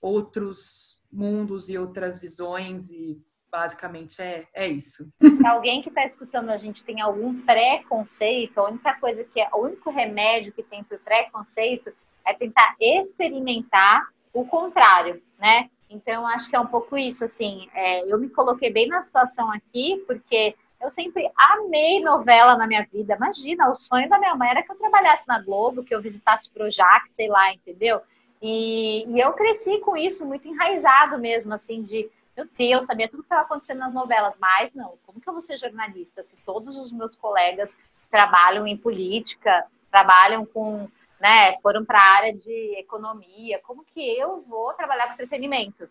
outros 0.00 1.02
mundos 1.10 1.68
e 1.68 1.76
outras 1.76 2.20
visões 2.20 2.90
e 2.90 3.20
basicamente 3.50 4.22
é, 4.22 4.46
é 4.54 4.68
isso. 4.68 5.10
Se 5.20 5.46
alguém 5.46 5.82
que 5.82 5.88
está 5.88 6.04
escutando 6.04 6.50
a 6.50 6.58
gente 6.58 6.84
tem 6.84 7.00
algum 7.00 7.40
preconceito, 7.40 8.58
a 8.58 8.68
única 8.68 8.94
coisa 9.00 9.24
que 9.24 9.40
é, 9.40 9.48
o 9.52 9.64
único 9.64 9.90
remédio 9.90 10.52
que 10.52 10.62
tem 10.62 10.84
para 10.84 10.96
o 10.96 11.00
preconceito 11.00 11.92
é 12.28 12.34
tentar 12.34 12.76
experimentar 12.78 14.06
o 14.32 14.44
contrário, 14.44 15.22
né? 15.38 15.70
Então 15.90 16.26
acho 16.26 16.50
que 16.50 16.56
é 16.56 16.60
um 16.60 16.66
pouco 16.66 16.96
isso, 16.96 17.24
assim, 17.24 17.68
é, 17.74 18.04
eu 18.12 18.18
me 18.18 18.28
coloquei 18.28 18.70
bem 18.70 18.86
na 18.86 19.00
situação 19.00 19.50
aqui 19.50 20.02
porque 20.06 20.54
eu 20.80 20.90
sempre 20.90 21.28
amei 21.36 22.00
novela 22.00 22.56
na 22.56 22.66
minha 22.66 22.86
vida. 22.92 23.16
Imagina, 23.16 23.70
o 23.70 23.74
sonho 23.74 24.08
da 24.08 24.18
minha 24.18 24.36
mãe 24.36 24.50
era 24.50 24.62
que 24.62 24.70
eu 24.70 24.76
trabalhasse 24.76 25.26
na 25.26 25.40
Globo, 25.40 25.82
que 25.82 25.94
eu 25.94 26.00
visitasse 26.00 26.48
o 26.48 26.52
Projac, 26.52 27.08
sei 27.08 27.28
lá, 27.28 27.52
entendeu? 27.52 28.00
E, 28.40 29.04
e, 29.08 29.18
eu 29.18 29.32
cresci 29.32 29.78
com 29.80 29.96
isso 29.96 30.24
muito 30.24 30.46
enraizado 30.46 31.18
mesmo, 31.18 31.52
assim, 31.54 31.82
de 31.82 32.08
meu 32.36 32.46
Deus, 32.56 32.84
sabia 32.84 33.08
tudo 33.08 33.24
que 33.24 33.26
estava 33.26 33.42
acontecendo 33.42 33.78
nas 33.78 33.92
novelas, 33.92 34.38
mas 34.38 34.72
não, 34.72 34.96
como 35.04 35.20
que 35.20 35.28
eu 35.28 35.32
vou 35.32 35.42
ser 35.42 35.58
jornalista 35.58 36.22
se 36.22 36.36
todos 36.46 36.76
os 36.76 36.92
meus 36.92 37.16
colegas 37.16 37.76
trabalham 38.08 38.64
em 38.64 38.76
política, 38.76 39.66
trabalham 39.90 40.46
com, 40.46 40.88
né, 41.20 41.58
foram 41.60 41.84
para 41.84 41.98
a 41.98 42.16
área 42.16 42.34
de 42.34 42.76
economia, 42.78 43.60
como 43.64 43.84
que 43.84 44.00
eu 44.00 44.40
vou 44.40 44.72
trabalhar 44.74 45.08
com 45.08 45.14
entretenimento? 45.14 45.88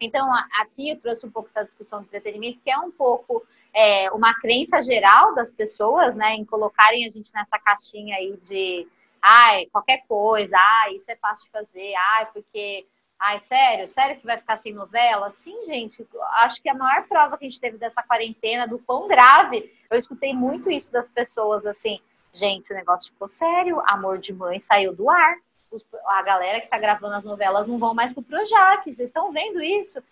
Então, 0.00 0.28
aqui 0.58 0.90
eu 0.90 1.00
trouxe 1.00 1.26
um 1.26 1.30
pouco 1.30 1.48
essa 1.48 1.64
discussão 1.64 2.00
de 2.00 2.06
entretenimento, 2.06 2.60
que 2.62 2.70
é 2.70 2.78
um 2.78 2.90
pouco 2.90 3.46
é, 3.72 4.10
uma 4.12 4.34
crença 4.34 4.82
geral 4.82 5.34
das 5.34 5.52
pessoas, 5.52 6.14
né, 6.14 6.34
em 6.34 6.44
colocarem 6.44 7.06
a 7.06 7.10
gente 7.10 7.32
nessa 7.34 7.58
caixinha 7.58 8.16
aí 8.16 8.36
de 8.42 8.86
ai, 9.26 9.66
qualquer 9.72 10.04
coisa, 10.06 10.54
ai, 10.58 10.96
isso 10.96 11.10
é 11.10 11.16
fácil 11.16 11.46
de 11.46 11.52
fazer, 11.52 11.94
ai, 11.94 12.26
porque, 12.26 12.86
ai, 13.18 13.40
sério, 13.40 13.88
sério 13.88 14.20
que 14.20 14.26
vai 14.26 14.36
ficar 14.36 14.56
sem 14.58 14.74
novela? 14.74 15.30
Sim, 15.30 15.64
gente, 15.64 16.06
acho 16.42 16.62
que 16.62 16.68
a 16.68 16.74
maior 16.74 17.08
prova 17.08 17.38
que 17.38 17.46
a 17.46 17.48
gente 17.48 17.60
teve 17.60 17.78
dessa 17.78 18.02
quarentena, 18.02 18.68
do 18.68 18.78
quão 18.78 19.08
grave, 19.08 19.72
eu 19.90 19.96
escutei 19.96 20.34
muito 20.34 20.70
isso 20.70 20.92
das 20.92 21.08
pessoas, 21.08 21.64
assim, 21.64 22.00
gente, 22.34 22.64
esse 22.64 22.74
negócio 22.74 23.12
ficou 23.12 23.28
sério, 23.28 23.80
Amor 23.86 24.18
de 24.18 24.34
Mãe 24.34 24.58
saiu 24.58 24.94
do 24.94 25.08
ar, 25.08 25.36
a 26.06 26.22
galera 26.22 26.60
que 26.60 26.66
está 26.66 26.78
gravando 26.78 27.14
as 27.14 27.24
novelas 27.24 27.66
não 27.66 27.78
vão 27.78 27.94
mais 27.94 28.12
pro 28.12 28.22
Projac, 28.22 28.84
vocês 28.84 29.08
estão 29.08 29.32
vendo 29.32 29.62
isso? 29.62 30.02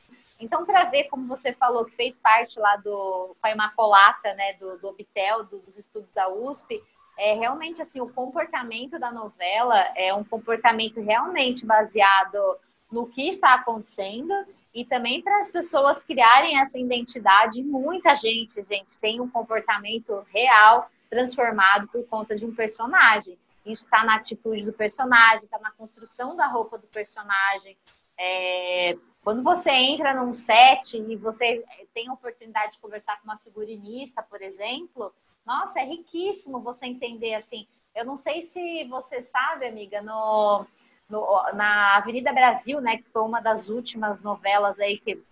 Então, 0.41 0.65
para 0.65 0.85
ver, 0.85 1.05
como 1.05 1.27
você 1.29 1.53
falou, 1.53 1.85
que 1.85 1.95
fez 1.95 2.17
parte 2.17 2.59
lá 2.59 2.77
do, 2.77 3.37
com 3.41 3.47
a 3.47 3.51
Imacolata, 3.51 4.35
né, 4.35 4.55
do, 4.55 4.77
do 4.79 4.89
Obtel, 4.89 5.45
do, 5.45 5.61
dos 5.61 5.79
estudos 5.79 6.11
da 6.11 6.29
USP, 6.29 6.83
é 7.17 7.35
realmente 7.35 7.83
assim 7.83 8.01
o 8.01 8.09
comportamento 8.09 8.99
da 8.99 9.13
novela 9.13 9.79
é 9.95 10.13
um 10.15 10.25
comportamento 10.25 11.01
realmente 11.01 11.65
baseado 11.65 12.57
no 12.91 13.07
que 13.07 13.29
está 13.29 13.55
acontecendo 13.55 14.35
e 14.75 14.85
também 14.85 15.23
para 15.23 15.39
as 15.39 15.51
pessoas 15.51 16.03
criarem 16.03 16.59
essa 16.59 16.79
identidade. 16.79 17.63
Muita 17.63 18.17
gente, 18.17 18.65
gente, 18.69 18.99
tem 18.99 19.21
um 19.21 19.29
comportamento 19.29 20.27
real 20.33 20.91
transformado 21.13 21.89
por 21.89 22.07
conta 22.07 22.35
de 22.35 22.47
um 22.47 22.55
personagem. 22.55 23.39
Isso 23.67 23.85
está 23.85 24.03
na 24.03 24.17
atitude 24.17 24.65
do 24.65 24.73
personagem, 24.73 25.45
está 25.45 25.59
na 25.59 25.71
construção 25.71 26.35
da 26.35 26.47
roupa 26.47 26.79
do 26.79 26.87
personagem. 26.87 27.77
É... 28.19 28.97
Quando 29.23 29.43
você 29.43 29.71
entra 29.71 30.15
num 30.15 30.35
set 30.35 30.97
e 30.97 31.15
você 31.17 31.63
tem 31.93 32.09
a 32.09 32.15
oportunidade 32.15 32.73
de 32.73 32.79
conversar 32.79 33.19
com 33.21 33.25
uma 33.25 33.37
figurinista, 33.37 34.23
por 34.23 34.41
exemplo, 34.41 35.13
nossa, 35.45 35.81
é 35.81 35.85
riquíssimo 35.85 36.61
você 36.61 36.87
entender 36.87 37.35
assim. 37.35 37.67
Eu 37.95 38.07
não 38.07 38.17
sei 38.17 38.41
se 38.41 38.85
você 38.85 39.21
sabe, 39.21 39.67
amiga, 39.67 40.01
no, 40.01 40.65
no, 41.11 41.43
na 41.53 41.99
Avenida 41.99 42.33
Brasil, 42.33 42.81
né, 42.81 42.97
que 42.97 43.11
foi 43.11 43.23
uma 43.23 43.41
das 43.41 43.69
últimas 43.69 44.23
novelas 44.23 44.81
aí 44.81 44.99
que, 44.99 45.23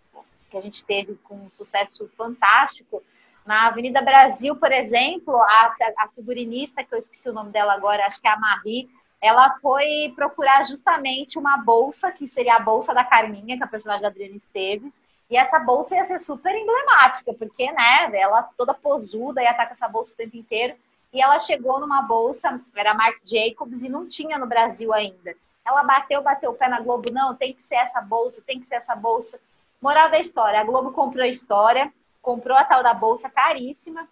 que 0.50 0.56
a 0.58 0.60
gente 0.60 0.84
teve 0.84 1.14
com 1.24 1.36
um 1.36 1.50
sucesso 1.50 2.06
fantástico. 2.18 3.02
Na 3.50 3.66
Avenida 3.66 4.00
Brasil, 4.00 4.54
por 4.54 4.70
exemplo, 4.70 5.34
a, 5.34 5.74
a 5.98 6.08
figurinista, 6.14 6.84
que 6.84 6.94
eu 6.94 6.98
esqueci 6.98 7.28
o 7.28 7.32
nome 7.32 7.50
dela 7.50 7.72
agora, 7.72 8.06
acho 8.06 8.20
que 8.20 8.28
é 8.28 8.30
a 8.30 8.38
Marie, 8.38 8.88
ela 9.20 9.58
foi 9.60 10.12
procurar 10.14 10.64
justamente 10.64 11.36
uma 11.36 11.56
bolsa, 11.56 12.12
que 12.12 12.28
seria 12.28 12.54
a 12.54 12.60
bolsa 12.60 12.94
da 12.94 13.02
Carminha, 13.02 13.56
que 13.56 13.62
é 13.64 13.66
a 13.66 13.68
personagem 13.68 14.02
da 14.02 14.06
Adriana 14.06 14.36
Esteves, 14.36 15.02
e 15.28 15.36
essa 15.36 15.58
bolsa 15.58 15.96
ia 15.96 16.04
ser 16.04 16.20
super 16.20 16.54
emblemática, 16.54 17.34
porque, 17.34 17.72
né, 17.72 18.12
ela 18.14 18.44
toda 18.56 18.72
posuda 18.72 19.42
ia 19.42 19.50
estar 19.50 19.66
com 19.66 19.72
essa 19.72 19.88
bolsa 19.88 20.14
o 20.14 20.16
tempo 20.16 20.36
inteiro. 20.36 20.76
E 21.12 21.20
ela 21.20 21.40
chegou 21.40 21.80
numa 21.80 22.02
bolsa, 22.02 22.60
era 22.76 22.94
Marc 22.94 23.18
Jacobs, 23.24 23.82
e 23.82 23.88
não 23.88 24.06
tinha 24.06 24.38
no 24.38 24.46
Brasil 24.46 24.94
ainda. 24.94 25.34
Ela 25.66 25.82
bateu, 25.82 26.22
bateu 26.22 26.52
o 26.52 26.54
pé 26.54 26.68
na 26.68 26.78
Globo, 26.78 27.10
não, 27.10 27.34
tem 27.34 27.52
que 27.52 27.62
ser 27.64 27.78
essa 27.78 28.00
bolsa, 28.00 28.44
tem 28.46 28.60
que 28.60 28.66
ser 28.66 28.76
essa 28.76 28.94
bolsa. 28.94 29.40
Moral 29.82 30.08
da 30.08 30.20
história, 30.20 30.60
a 30.60 30.64
Globo 30.64 30.92
comprou 30.92 31.24
a 31.24 31.28
história, 31.28 31.92
comprou 32.20 32.56
a 32.56 32.64
tal 32.64 32.82
da 32.82 32.94
bolsa 32.94 33.28
caríssima, 33.30 34.08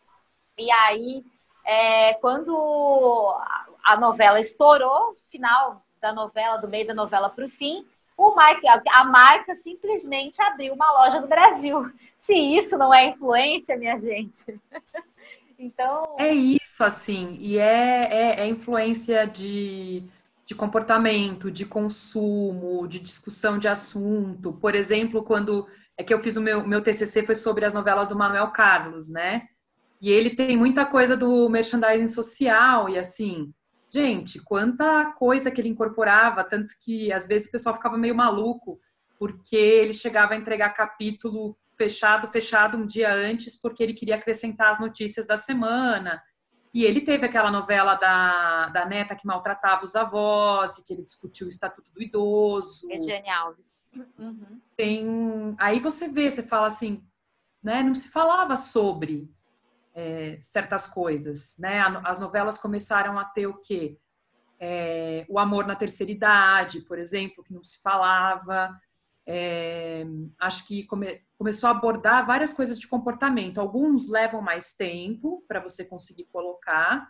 e 0.58 0.70
aí, 0.72 1.24
é, 1.64 2.14
quando 2.14 3.36
a 3.84 3.96
novela 3.96 4.40
estourou, 4.40 5.12
final 5.30 5.82
da 6.00 6.12
novela, 6.12 6.56
do 6.56 6.68
meio 6.68 6.86
da 6.86 6.94
novela 6.94 7.30
para 7.30 7.44
o 7.44 7.48
fim, 7.48 7.86
o 8.16 8.34
Mike, 8.34 8.66
a 8.66 9.04
marca 9.04 9.54
simplesmente 9.54 10.42
abriu 10.42 10.74
uma 10.74 10.90
loja 10.92 11.20
no 11.20 11.28
Brasil. 11.28 11.88
Se 12.18 12.34
isso 12.34 12.76
não 12.76 12.92
é 12.92 13.06
influência, 13.06 13.76
minha 13.76 13.96
gente. 13.98 14.60
então. 15.56 16.16
É 16.18 16.34
isso, 16.34 16.82
assim. 16.82 17.36
E 17.40 17.56
é, 17.56 18.08
é, 18.10 18.40
é 18.40 18.48
influência 18.48 19.24
de, 19.24 20.02
de 20.44 20.54
comportamento, 20.56 21.48
de 21.48 21.64
consumo, 21.64 22.88
de 22.88 22.98
discussão 22.98 23.56
de 23.56 23.68
assunto. 23.68 24.52
Por 24.54 24.74
exemplo, 24.74 25.22
quando 25.22 25.68
é 25.98 26.04
que 26.04 26.14
eu 26.14 26.20
fiz 26.20 26.36
o 26.36 26.40
meu, 26.40 26.64
meu 26.64 26.80
TCC 26.80 27.24
foi 27.26 27.34
sobre 27.34 27.64
as 27.64 27.74
novelas 27.74 28.06
do 28.06 28.16
Manuel 28.16 28.52
Carlos, 28.52 29.10
né? 29.10 29.48
E 30.00 30.08
ele 30.10 30.36
tem 30.36 30.56
muita 30.56 30.86
coisa 30.86 31.16
do 31.16 31.48
merchandising 31.48 32.06
social 32.06 32.88
e 32.88 32.96
assim, 32.96 33.52
gente, 33.90 34.40
quanta 34.40 35.12
coisa 35.18 35.50
que 35.50 35.60
ele 35.60 35.68
incorporava, 35.68 36.44
tanto 36.44 36.72
que 36.80 37.12
às 37.12 37.26
vezes 37.26 37.48
o 37.48 37.50
pessoal 37.50 37.74
ficava 37.74 37.98
meio 37.98 38.14
maluco, 38.14 38.78
porque 39.18 39.56
ele 39.56 39.92
chegava 39.92 40.34
a 40.34 40.36
entregar 40.36 40.70
capítulo 40.70 41.58
fechado, 41.76 42.28
fechado 42.28 42.78
um 42.78 42.86
dia 42.86 43.12
antes, 43.12 43.60
porque 43.60 43.82
ele 43.82 43.94
queria 43.94 44.14
acrescentar 44.14 44.70
as 44.70 44.78
notícias 44.78 45.26
da 45.26 45.36
semana. 45.36 46.22
E 46.72 46.84
ele 46.84 47.00
teve 47.00 47.26
aquela 47.26 47.50
novela 47.50 47.96
da, 47.96 48.68
da 48.68 48.84
neta 48.84 49.16
que 49.16 49.26
maltratava 49.26 49.82
os 49.82 49.96
avós, 49.96 50.78
e 50.78 50.84
que 50.84 50.92
ele 50.92 51.02
discutiu 51.02 51.46
o 51.46 51.50
estatuto 51.50 51.90
do 51.92 52.00
idoso. 52.00 52.86
Regiane 52.86 53.28
Alves. 53.30 53.72
Uhum. 54.18 54.60
Tem. 54.76 55.56
Aí 55.58 55.80
você 55.80 56.08
vê, 56.08 56.30
você 56.30 56.42
fala 56.42 56.66
assim, 56.66 57.04
né? 57.62 57.82
Não 57.82 57.94
se 57.94 58.08
falava 58.10 58.56
sobre 58.56 59.30
é, 59.94 60.38
certas 60.40 60.86
coisas, 60.86 61.56
né? 61.58 61.80
As 62.04 62.20
novelas 62.20 62.58
começaram 62.58 63.18
a 63.18 63.24
ter 63.24 63.46
o 63.46 63.60
quê? 63.60 63.98
É, 64.60 65.24
o 65.28 65.38
amor 65.38 65.66
na 65.66 65.76
terceira 65.76 66.12
idade, 66.12 66.80
por 66.82 66.98
exemplo, 66.98 67.44
que 67.44 67.52
não 67.52 67.62
se 67.62 67.80
falava. 67.80 68.76
É, 69.26 70.06
acho 70.40 70.66
que 70.66 70.86
come, 70.86 71.22
começou 71.36 71.68
a 71.68 71.72
abordar 71.72 72.26
várias 72.26 72.52
coisas 72.52 72.78
de 72.78 72.88
comportamento. 72.88 73.60
Alguns 73.60 74.08
levam 74.08 74.40
mais 74.40 74.72
tempo 74.72 75.44
para 75.46 75.60
você 75.60 75.84
conseguir 75.84 76.24
colocar, 76.26 77.08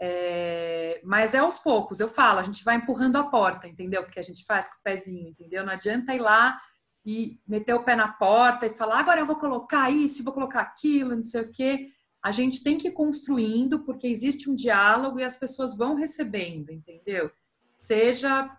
é, 0.00 1.00
mas 1.04 1.34
é 1.34 1.38
aos 1.38 1.58
poucos. 1.58 2.00
Eu 2.00 2.08
falo, 2.08 2.38
a 2.38 2.42
gente 2.42 2.64
vai 2.64 2.76
empurrando 2.76 3.16
a 3.16 3.24
porta, 3.24 3.66
entendeu? 3.66 4.02
Porque 4.02 4.20
a 4.20 4.22
gente 4.22 4.44
faz 4.44 4.68
com 4.68 4.76
o 4.76 4.82
pezinho, 4.82 5.28
entendeu? 5.28 5.64
Não 5.64 5.72
adianta 5.72 6.14
ir 6.14 6.20
lá 6.20 6.58
e 7.04 7.40
meter 7.46 7.74
o 7.74 7.84
pé 7.84 7.96
na 7.96 8.08
porta 8.08 8.66
e 8.66 8.70
falar, 8.70 9.00
agora 9.00 9.20
eu 9.20 9.26
vou 9.26 9.36
colocar 9.36 9.90
isso, 9.90 10.22
vou 10.22 10.32
colocar 10.32 10.60
aquilo, 10.60 11.16
não 11.16 11.22
sei 11.22 11.42
o 11.42 11.50
quê. 11.50 11.88
A 12.22 12.30
gente 12.30 12.62
tem 12.62 12.76
que 12.76 12.88
ir 12.88 12.92
construindo, 12.92 13.84
porque 13.84 14.06
existe 14.06 14.50
um 14.50 14.54
diálogo 14.54 15.18
e 15.18 15.24
as 15.24 15.36
pessoas 15.36 15.76
vão 15.76 15.94
recebendo, 15.94 16.70
entendeu? 16.70 17.30
Seja 17.74 18.50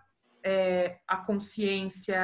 é, 0.42 0.98
a 1.06 1.18
consciência 1.18 2.20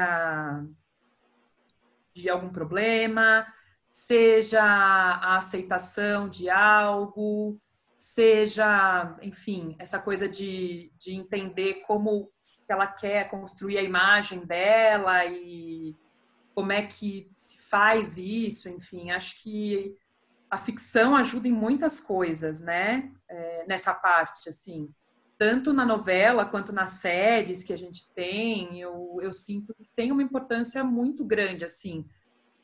de 2.14 2.28
algum 2.28 2.49
problema, 2.49 3.46
seja 3.90 4.62
a 4.62 5.37
aceitação 5.37 6.28
de 6.28 6.49
algo, 6.49 7.61
seja, 7.97 9.17
enfim, 9.23 9.75
essa 9.79 9.99
coisa 9.99 10.29
de, 10.29 10.93
de 10.99 11.15
entender 11.15 11.83
como 11.87 12.31
ela 12.69 12.87
quer 12.87 13.29
construir 13.31 13.79
a 13.79 13.83
imagem 13.83 14.45
dela 14.45 15.25
e 15.25 15.95
como 16.55 16.73
é 16.73 16.83
que 16.83 17.31
se 17.35 17.69
faz 17.69 18.19
isso, 18.19 18.69
enfim, 18.69 19.11
acho 19.11 19.43
que 19.43 19.97
a 20.50 20.57
ficção 20.57 21.15
ajuda 21.15 21.49
em 21.49 21.53
muitas 21.53 22.00
coisas, 22.00 22.61
né? 22.61 23.12
É, 23.29 23.67
nessa 23.67 23.93
parte, 23.93 24.49
assim 24.49 24.93
tanto 25.38 25.73
na 25.73 25.85
novela 25.85 26.47
quanto 26.47 26.73
nas 26.73 26.91
séries 26.91 27.62
que 27.62 27.73
a 27.73 27.76
gente 27.76 28.09
tem, 28.15 28.81
eu, 28.81 29.19
eu 29.21 29.33
sinto 29.33 29.75
que 29.75 29.88
tem 29.95 30.11
uma 30.11 30.23
importância 30.23 30.83
muito 30.83 31.25
grande, 31.25 31.65
assim. 31.65 32.07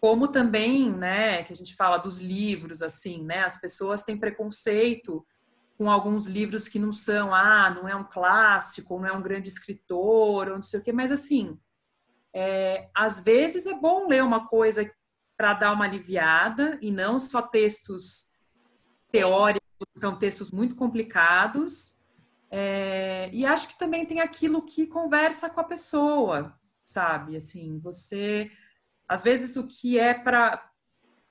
Como 0.02 0.26
também, 0.26 0.90
né, 0.90 1.44
que 1.44 1.52
a 1.52 1.56
gente 1.56 1.76
fala 1.76 1.96
dos 1.96 2.18
livros, 2.18 2.82
assim, 2.82 3.22
né, 3.24 3.44
as 3.44 3.60
pessoas 3.60 4.02
têm 4.02 4.18
preconceito 4.18 5.24
com 5.78 5.88
alguns 5.88 6.26
livros 6.26 6.66
que 6.66 6.76
não 6.76 6.90
são, 6.92 7.32
ah, 7.32 7.70
não 7.70 7.88
é 7.88 7.94
um 7.94 8.02
clássico, 8.02 8.98
não 8.98 9.06
é 9.06 9.12
um 9.12 9.22
grande 9.22 9.48
escritor, 9.48 10.48
ou 10.48 10.54
não 10.56 10.62
sei 10.62 10.80
o 10.80 10.82
quê, 10.82 10.90
mas 10.90 11.12
assim, 11.12 11.56
é, 12.34 12.90
às 12.92 13.20
vezes 13.22 13.64
é 13.64 13.78
bom 13.78 14.08
ler 14.08 14.24
uma 14.24 14.48
coisa 14.48 14.90
para 15.36 15.54
dar 15.54 15.72
uma 15.72 15.84
aliviada 15.84 16.80
e 16.82 16.90
não 16.90 17.16
só 17.20 17.40
textos 17.40 18.34
teóricos, 19.12 19.62
então 19.96 20.18
textos 20.18 20.50
muito 20.50 20.74
complicados, 20.74 22.02
é, 22.50 23.30
e 23.32 23.46
acho 23.46 23.68
que 23.68 23.78
também 23.78 24.04
tem 24.04 24.20
aquilo 24.20 24.66
que 24.66 24.84
conversa 24.84 25.48
com 25.48 25.60
a 25.60 25.64
pessoa, 25.64 26.58
sabe? 26.82 27.36
Assim, 27.36 27.78
você 27.78 28.50
às 29.12 29.22
vezes 29.22 29.56
o 29.56 29.66
que 29.66 29.98
é 29.98 30.14
para 30.14 30.68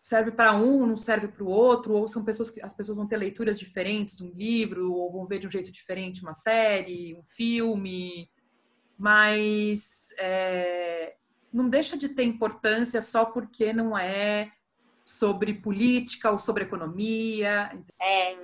serve 0.01 0.31
para 0.31 0.55
um 0.55 0.87
não 0.87 0.95
serve 0.95 1.27
para 1.27 1.43
o 1.43 1.47
outro, 1.47 1.93
ou 1.93 2.07
são 2.07 2.23
pessoas 2.23 2.49
que 2.49 2.59
as 2.63 2.73
pessoas 2.73 2.97
vão 2.97 3.07
ter 3.07 3.17
leituras 3.17 3.59
diferentes 3.59 4.17
de 4.17 4.23
um 4.23 4.31
livro, 4.31 4.91
ou 4.91 5.11
vão 5.11 5.27
ver 5.27 5.37
de 5.39 5.47
um 5.47 5.51
jeito 5.51 5.71
diferente 5.71 6.23
uma 6.23 6.33
série, 6.33 7.15
um 7.15 7.23
filme, 7.23 8.27
mas 8.97 10.09
é, 10.17 11.15
não 11.53 11.69
deixa 11.69 11.95
de 11.95 12.09
ter 12.09 12.23
importância 12.23 13.01
só 13.01 13.25
porque 13.25 13.71
não 13.71 13.95
é 13.95 14.51
sobre 15.05 15.53
política 15.53 16.31
ou 16.31 16.39
sobre 16.39 16.63
economia. 16.63 17.71
É, 18.01 18.35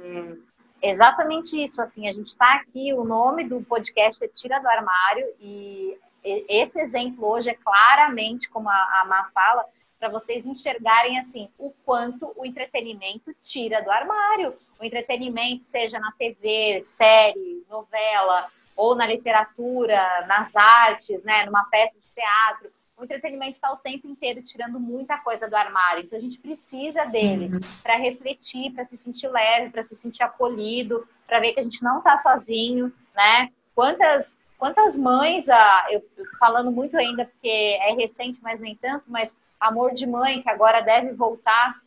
Exatamente 0.81 1.61
isso, 1.61 1.81
assim, 1.81 2.07
a 2.07 2.13
gente 2.13 2.27
está 2.27 2.53
aqui, 2.55 2.93
o 2.93 3.03
nome 3.03 3.47
do 3.47 3.61
podcast 3.63 4.23
é 4.23 4.27
Tira 4.27 4.59
do 4.59 4.67
Armário, 4.67 5.25
e 5.39 5.97
esse 6.23 6.79
exemplo 6.79 7.27
hoje 7.27 7.49
é 7.49 7.53
claramente, 7.53 8.49
como 8.49 8.69
a, 8.69 9.05
Má 9.07 9.29
fala, 9.33 9.65
para 9.99 10.09
vocês 10.09 10.45
enxergarem, 10.45 11.17
assim, 11.17 11.49
o 11.57 11.71
quanto 11.85 12.31
o 12.35 12.45
entretenimento 12.45 13.33
tira 13.41 13.81
do 13.81 13.89
armário. 13.89 14.53
O 14.79 14.83
entretenimento, 14.83 15.63
seja 15.63 15.99
na 15.99 16.11
TV, 16.11 16.81
série, 16.83 17.65
novela, 17.69 18.47
ou 18.75 18.95
na 18.95 19.07
literatura, 19.07 20.25
nas 20.27 20.55
artes, 20.55 21.23
né, 21.23 21.45
numa 21.45 21.65
peça 21.65 21.97
de 21.99 22.05
teatro, 22.13 22.71
o 22.97 23.03
entretenimento 23.03 23.51
está 23.51 23.71
o 23.71 23.77
tempo 23.77 24.07
inteiro 24.07 24.41
tirando 24.41 24.79
muita 24.79 25.19
coisa 25.19 25.47
do 25.47 25.55
armário. 25.55 26.03
Então 26.03 26.17
a 26.17 26.21
gente 26.21 26.39
precisa 26.39 27.05
dele 27.05 27.53
uhum. 27.53 27.59
para 27.83 27.95
refletir, 27.95 28.73
para 28.73 28.85
se 28.85 28.97
sentir 28.97 29.27
leve, 29.27 29.69
para 29.69 29.83
se 29.83 29.95
sentir 29.95 30.23
acolhido, 30.23 31.07
para 31.27 31.39
ver 31.39 31.53
que 31.53 31.59
a 31.59 31.63
gente 31.63 31.83
não 31.83 31.99
está 31.99 32.17
sozinho, 32.17 32.91
né? 33.15 33.51
Quantas 33.75 34.35
quantas 34.57 34.97
mães, 34.97 35.49
ah, 35.49 35.87
eu 35.89 36.03
falando 36.39 36.71
muito 36.71 36.97
ainda 36.97 37.25
porque 37.25 37.47
é 37.47 37.93
recente, 37.93 38.39
mas 38.41 38.59
nem 38.59 38.75
tanto, 38.75 39.05
mas 39.07 39.35
amor 39.59 39.93
de 39.93 40.05
mãe 40.05 40.41
que 40.41 40.49
agora 40.49 40.81
deve 40.81 41.13
voltar. 41.13 41.81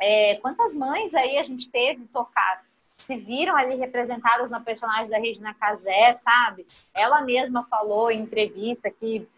É, 0.00 0.36
quantas 0.36 0.74
mães 0.74 1.14
aí 1.14 1.38
a 1.38 1.42
gente 1.42 1.70
teve 1.70 2.06
tocar 2.06 2.64
se 2.96 3.16
viram 3.16 3.54
ali 3.54 3.76
representadas 3.76 4.50
na 4.50 4.58
personagem 4.58 5.10
da 5.10 5.18
Regina 5.18 5.52
Casé, 5.54 6.14
sabe? 6.14 6.66
Ela 6.94 7.20
mesma 7.20 7.64
falou 7.64 8.10
em 8.10 8.22
entrevista 8.22 8.90
que 8.90 9.28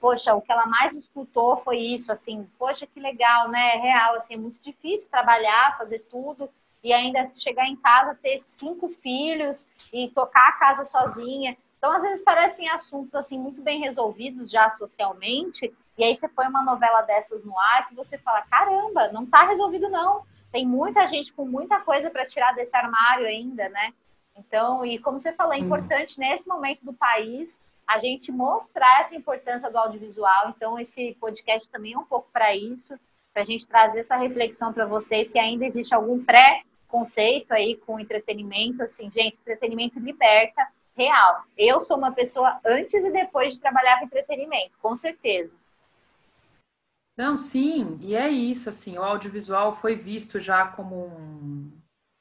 poxa, 0.00 0.34
o 0.34 0.40
que 0.40 0.52
ela 0.52 0.66
mais 0.66 0.96
escutou 0.96 1.56
foi 1.56 1.78
isso, 1.78 2.12
assim, 2.12 2.48
poxa, 2.58 2.86
que 2.86 3.00
legal, 3.00 3.48
né? 3.48 3.74
É 3.74 3.78
real, 3.78 4.14
assim, 4.14 4.34
é 4.34 4.36
muito 4.36 4.60
difícil 4.60 5.10
trabalhar, 5.10 5.76
fazer 5.76 6.00
tudo 6.10 6.48
e 6.82 6.92
ainda 6.92 7.30
chegar 7.34 7.66
em 7.66 7.76
casa, 7.76 8.14
ter 8.14 8.38
cinco 8.40 8.88
filhos 8.88 9.66
e 9.92 10.08
tocar 10.10 10.48
a 10.48 10.52
casa 10.52 10.84
sozinha. 10.84 11.56
Então, 11.78 11.92
às 11.92 12.02
vezes 12.02 12.24
parecem 12.24 12.68
assuntos 12.70 13.14
assim 13.14 13.38
muito 13.38 13.62
bem 13.62 13.80
resolvidos 13.80 14.50
já 14.50 14.68
socialmente, 14.68 15.72
e 15.96 16.04
aí 16.04 16.14
você 16.14 16.28
põe 16.28 16.46
uma 16.46 16.62
novela 16.62 17.02
dessas 17.02 17.44
no 17.44 17.58
ar 17.58 17.88
que 17.88 17.94
você 17.94 18.18
fala, 18.18 18.42
caramba, 18.42 19.08
não 19.12 19.24
está 19.24 19.46
resolvido 19.46 19.88
não. 19.88 20.24
Tem 20.50 20.66
muita 20.66 21.06
gente 21.06 21.32
com 21.32 21.44
muita 21.44 21.80
coisa 21.80 22.10
para 22.10 22.26
tirar 22.26 22.54
desse 22.54 22.76
armário 22.76 23.26
ainda, 23.26 23.68
né? 23.68 23.92
Então, 24.36 24.84
e 24.84 24.98
como 24.98 25.18
você 25.18 25.32
falou, 25.32 25.52
é 25.52 25.58
importante 25.58 26.18
nesse 26.18 26.48
momento 26.48 26.84
do 26.84 26.92
país 26.92 27.60
a 27.86 27.98
gente 27.98 28.30
mostrar 28.30 29.00
essa 29.00 29.16
importância 29.16 29.70
do 29.70 29.78
audiovisual. 29.78 30.50
Então, 30.50 30.78
esse 30.78 31.16
podcast 31.20 31.70
também 31.70 31.94
é 31.94 31.98
um 31.98 32.04
pouco 32.04 32.28
para 32.32 32.54
isso, 32.54 32.98
para 33.32 33.42
a 33.42 33.44
gente 33.44 33.66
trazer 33.66 34.00
essa 34.00 34.16
reflexão 34.16 34.72
para 34.72 34.86
vocês 34.86 35.30
se 35.30 35.38
ainda 35.38 35.64
existe 35.64 35.94
algum 35.94 36.22
pré-conceito 36.22 37.52
aí 37.52 37.76
com 37.76 37.98
entretenimento. 37.98 38.82
Assim, 38.82 39.10
gente, 39.10 39.38
entretenimento 39.40 39.98
liberta, 39.98 40.66
real. 40.98 41.44
Eu 41.56 41.80
sou 41.80 41.96
uma 41.96 42.10
pessoa 42.10 42.58
antes 42.66 43.04
e 43.04 43.10
depois 43.12 43.54
de 43.54 43.60
trabalhar 43.60 44.00
com 44.00 44.06
entretenimento, 44.06 44.72
com 44.82 44.96
certeza. 44.96 45.54
Não, 47.16 47.36
sim, 47.36 47.98
e 48.00 48.14
é 48.14 48.28
isso, 48.28 48.68
assim, 48.68 48.98
o 48.98 49.02
audiovisual 49.02 49.74
foi 49.74 49.96
visto 49.96 50.38
já 50.38 50.66
como 50.66 51.06
um, 51.06 51.72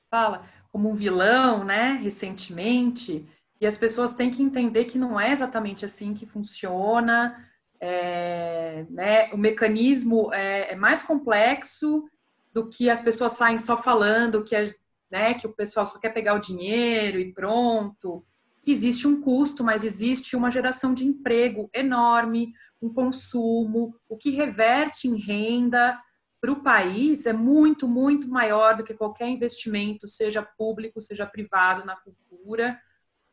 fala, 0.09 0.43
como 0.71 0.89
um 0.89 0.95
vilão, 0.95 1.63
né, 1.63 1.99
recentemente, 2.01 3.27
e 3.59 3.65
as 3.67 3.77
pessoas 3.77 4.13
têm 4.13 4.31
que 4.31 4.41
entender 4.41 4.85
que 4.85 4.97
não 4.97 5.19
é 5.19 5.31
exatamente 5.31 5.85
assim 5.85 6.13
que 6.13 6.25
funciona, 6.25 7.47
é, 7.79 8.85
né? 8.89 9.31
o 9.31 9.37
mecanismo 9.37 10.33
é, 10.33 10.73
é, 10.73 10.75
mais 10.75 11.01
complexo 11.03 12.09
do 12.51 12.67
que 12.67 12.89
as 12.89 13.01
pessoas 13.01 13.33
saem 13.33 13.57
só 13.57 13.77
falando 13.77 14.43
que, 14.43 14.55
é, 14.55 14.73
né, 15.11 15.35
que 15.35 15.45
o 15.45 15.53
pessoal 15.53 15.85
só 15.85 15.99
quer 15.99 16.09
pegar 16.09 16.33
o 16.33 16.41
dinheiro 16.41 17.19
e 17.19 17.31
pronto. 17.31 18.25
Existe 18.71 19.07
um 19.07 19.21
custo, 19.21 19.63
mas 19.63 19.83
existe 19.85 20.35
uma 20.35 20.51
geração 20.51 20.93
de 20.93 21.05
emprego 21.05 21.69
enorme, 21.73 22.53
um 22.81 22.93
consumo, 22.93 23.95
o 24.09 24.17
que 24.17 24.31
reverte 24.31 25.07
em 25.07 25.15
renda 25.15 25.97
para 26.39 26.51
o 26.51 26.61
país 26.61 27.25
é 27.25 27.33
muito, 27.33 27.87
muito 27.87 28.27
maior 28.27 28.75
do 28.75 28.83
que 28.83 28.93
qualquer 28.93 29.29
investimento, 29.29 30.07
seja 30.07 30.43
público, 30.43 31.01
seja 31.01 31.25
privado, 31.25 31.85
na 31.85 31.95
cultura. 31.95 32.79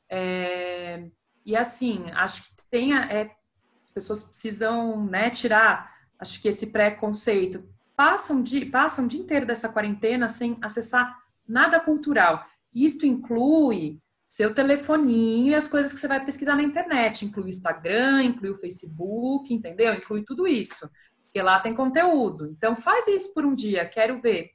É, 0.09 1.09
e 1.45 1.55
assim, 1.57 2.07
acho 2.13 2.45
que 2.45 2.51
tem 2.71 2.97
é, 2.97 3.31
as 3.83 3.91
pessoas 3.91 4.23
precisam 4.23 5.05
né, 5.05 5.31
tirar, 5.31 5.93
acho 6.19 6.41
que 6.41 6.49
esse 6.49 6.69
preconceito. 6.69 7.69
passam 7.95 8.37
um 8.37 8.43
dia, 8.43 8.71
passam 8.71 9.05
um 9.05 9.09
dia 9.09 9.21
inteiro 9.21 9.47
dessa 9.47 9.69
quarentena 9.69 10.29
sem 10.29 10.57
acessar 10.63 11.23
nada 11.47 11.79
cultural. 11.79 12.47
Isto 12.75 13.05
inclui 13.05 14.01
seu 14.27 14.55
telefoninho 14.55 15.53
e 15.53 15.55
as 15.55 15.69
coisas 15.69 15.93
que 15.93 16.01
você 16.01 16.09
vai 16.09 16.25
pesquisar 16.25 16.57
na 16.57 16.63
internet. 16.63 17.25
Inclui 17.25 17.47
o 17.47 17.49
Instagram, 17.49 18.23
inclui 18.23 18.51
o 18.51 18.57
Facebook, 18.57 19.53
entendeu? 19.53 19.95
Inclui 19.95 20.25
tudo 20.25 20.47
isso. 20.47 20.91
Porque 21.25 21.43
lá 21.43 21.61
tem 21.61 21.75
conteúdo. 21.75 22.47
Então 22.47 22.75
faz 22.75 23.07
isso 23.07 23.33
por 23.35 23.45
um 23.45 23.55
dia, 23.55 23.87
quero 23.87 24.21
ver. 24.21 24.51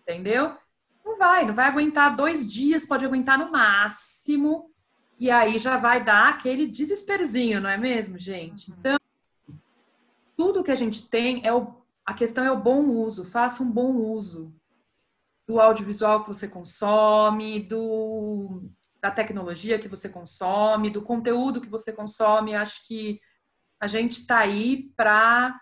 Entendeu? 0.00 0.56
Não 1.04 1.16
vai, 1.18 1.46
não 1.46 1.54
vai 1.54 1.66
aguentar 1.66 2.14
dois 2.14 2.46
dias, 2.46 2.84
pode 2.84 3.04
aguentar 3.04 3.38
no 3.38 3.50
máximo. 3.50 4.70
E 5.18 5.30
aí 5.30 5.56
já 5.56 5.76
vai 5.78 6.04
dar 6.04 6.28
aquele 6.28 6.66
desesperozinho, 6.66 7.60
não 7.60 7.70
é 7.70 7.78
mesmo, 7.78 8.18
gente? 8.18 8.70
Uhum. 8.70 8.76
Então, 8.78 8.98
tudo 10.36 10.62
que 10.62 10.70
a 10.70 10.76
gente 10.76 11.08
tem 11.08 11.40
é 11.46 11.52
o. 11.52 11.74
A 12.04 12.14
questão 12.14 12.44
é 12.44 12.52
o 12.52 12.60
bom 12.60 12.84
uso, 12.84 13.24
faça 13.24 13.64
um 13.64 13.70
bom 13.70 13.96
uso 13.96 14.54
do 15.46 15.60
audiovisual 15.60 16.22
que 16.22 16.28
você 16.28 16.46
consome, 16.46 17.60
do, 17.60 18.62
da 19.06 19.10
tecnologia 19.10 19.78
que 19.78 19.88
você 19.88 20.08
consome, 20.08 20.90
do 20.90 21.00
conteúdo 21.00 21.60
que 21.60 21.68
você 21.68 21.92
consome. 21.92 22.56
Acho 22.56 22.86
que 22.86 23.20
a 23.80 23.86
gente 23.86 24.20
está 24.20 24.38
aí 24.38 24.90
para 24.96 25.58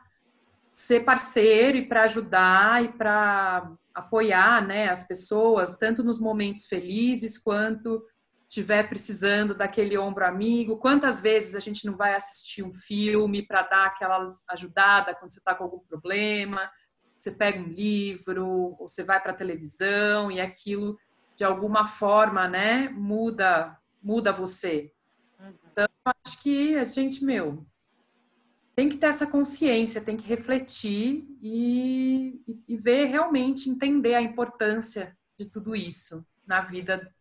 ser 0.73 1.05
parceiro 1.05 1.77
e 1.77 1.87
para 1.87 2.05
ajudar 2.05 2.85
e 2.85 2.89
para 2.93 3.71
apoiar 3.95 4.67
né, 4.67 4.89
as 4.89 5.07
pessoas, 5.07 5.77
tanto 5.77 6.03
nos 6.03 6.19
momentos 6.19 6.67
felizes 6.67 7.39
quanto 7.39 8.03
estiver 8.49 8.89
precisando 8.89 9.55
daquele 9.55 9.97
ombro 9.99 10.25
amigo. 10.25 10.79
Quantas 10.79 11.21
vezes 11.21 11.55
a 11.55 11.61
gente 11.61 11.85
não 11.87 11.95
vai 11.95 12.15
assistir 12.15 12.63
um 12.63 12.73
filme 12.73 13.47
para 13.47 13.63
dar 13.63 13.87
aquela 13.87 14.37
ajudada 14.49 15.15
quando 15.15 15.33
você 15.33 15.39
está 15.39 15.55
com 15.55 15.65
algum 15.65 15.81
problema? 15.81 16.71
Você 17.19 17.31
pega 17.31 17.61
um 17.61 17.69
livro, 17.69 18.47
ou 18.47 18.89
você 18.89 19.03
vai 19.03 19.21
para 19.21 19.33
a 19.33 19.37
televisão 19.37 20.31
e 20.31 20.41
aquilo 20.41 20.97
de 21.37 21.45
alguma 21.45 21.85
forma, 21.85 22.49
né, 22.49 22.89
muda, 22.89 23.77
muda 24.03 24.33
você. 24.33 24.93
Então, 25.73 25.87
acho 26.05 26.43
que 26.43 26.77
a 26.77 26.85
gente, 26.85 27.25
meu, 27.25 27.67
tem 28.75 28.89
que 28.89 28.97
ter 28.97 29.07
essa 29.07 29.27
consciência, 29.27 30.01
tem 30.01 30.17
que 30.17 30.27
refletir 30.27 31.27
e, 31.41 32.41
e, 32.69 32.77
ver 32.77 33.07
realmente, 33.07 33.71
entender 33.71 34.15
a 34.15 34.23
importância 34.23 35.17
de 35.39 35.47
tudo 35.47 35.77
isso 35.77 36.27
na 36.47 36.61
vida 36.61 37.13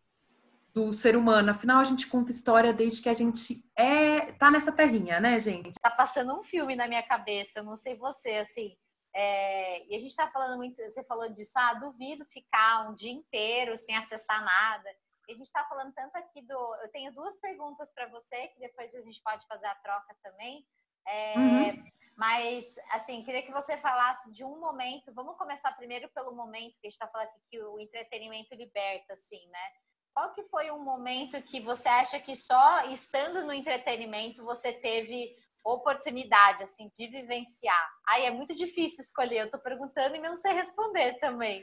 do 0.72 0.92
ser 0.92 1.16
humano. 1.16 1.50
Afinal, 1.50 1.78
a 1.78 1.84
gente 1.84 2.08
conta 2.08 2.32
história 2.32 2.72
desde 2.72 3.00
que 3.00 3.08
a 3.08 3.14
gente 3.14 3.64
é 3.76 4.32
tá 4.32 4.50
nessa 4.50 4.72
terrinha, 4.72 5.20
né, 5.20 5.38
gente? 5.38 5.72
Tá 5.80 5.90
passando 5.90 6.36
um 6.36 6.42
filme 6.42 6.74
na 6.74 6.88
minha 6.88 7.02
cabeça, 7.02 7.62
não 7.62 7.76
sei 7.76 7.96
você, 7.96 8.30
assim. 8.30 8.76
É, 9.14 9.86
e 9.86 9.94
a 9.94 9.98
gente 9.98 10.10
está 10.10 10.28
falando 10.28 10.56
muito, 10.56 10.82
você 10.82 11.04
falou 11.04 11.28
disso, 11.28 11.52
ah, 11.56 11.74
duvido 11.74 12.24
ficar 12.26 12.88
um 12.88 12.94
dia 12.94 13.12
inteiro 13.12 13.78
sem 13.78 13.96
acessar 13.96 14.44
nada. 14.44 14.90
E 15.28 15.32
a 15.32 15.36
gente 15.36 15.46
está 15.46 15.64
falando 15.64 15.92
tanto 15.94 16.16
aqui 16.16 16.42
do. 16.42 16.76
Eu 16.82 16.90
tenho 16.90 17.14
duas 17.14 17.38
perguntas 17.38 17.90
para 17.94 18.08
você, 18.08 18.48
que 18.48 18.60
depois 18.60 18.94
a 18.94 19.00
gente 19.00 19.22
pode 19.22 19.46
fazer 19.46 19.66
a 19.66 19.74
troca 19.76 20.14
também. 20.22 20.66
É, 21.06 21.38
uhum. 21.38 21.92
Mas, 22.16 22.76
assim, 22.90 23.24
queria 23.24 23.42
que 23.42 23.52
você 23.52 23.76
falasse 23.78 24.30
de 24.32 24.44
um 24.44 24.58
momento. 24.58 25.12
Vamos 25.14 25.36
começar 25.36 25.72
primeiro 25.72 26.08
pelo 26.10 26.34
momento 26.34 26.78
que 26.80 26.86
a 26.86 26.90
gente 26.90 26.94
está 26.94 27.08
falando 27.08 27.28
aqui, 27.28 27.40
que 27.50 27.62
o 27.62 27.78
entretenimento 27.80 28.54
liberta, 28.54 29.14
assim, 29.14 29.46
né? 29.48 29.72
Qual 30.12 30.32
que 30.32 30.44
foi 30.44 30.70
um 30.70 30.82
momento 30.82 31.42
que 31.42 31.60
você 31.60 31.88
acha 31.88 32.20
que 32.20 32.36
só 32.36 32.86
estando 32.86 33.44
no 33.44 33.52
entretenimento 33.52 34.44
você 34.44 34.72
teve 34.72 35.36
oportunidade, 35.64 36.62
assim, 36.62 36.90
de 36.94 37.06
vivenciar? 37.06 37.90
Aí 38.06 38.26
é 38.26 38.30
muito 38.30 38.54
difícil 38.54 39.02
escolher, 39.02 39.40
eu 39.40 39.50
tô 39.50 39.58
perguntando 39.58 40.14
e 40.14 40.20
não 40.20 40.36
sei 40.36 40.52
responder 40.52 41.18
também. 41.18 41.62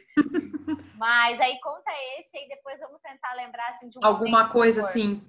Mas 0.97 1.39
aí 1.39 1.59
conta 1.61 1.91
esse, 2.17 2.37
aí 2.37 2.47
depois 2.47 2.79
vamos 2.79 3.01
tentar 3.01 3.33
lembrar, 3.33 3.69
assim, 3.69 3.89
de 3.89 3.99
um 3.99 4.05
Alguma 4.05 4.49
coisa, 4.49 4.81
assim, 4.81 5.21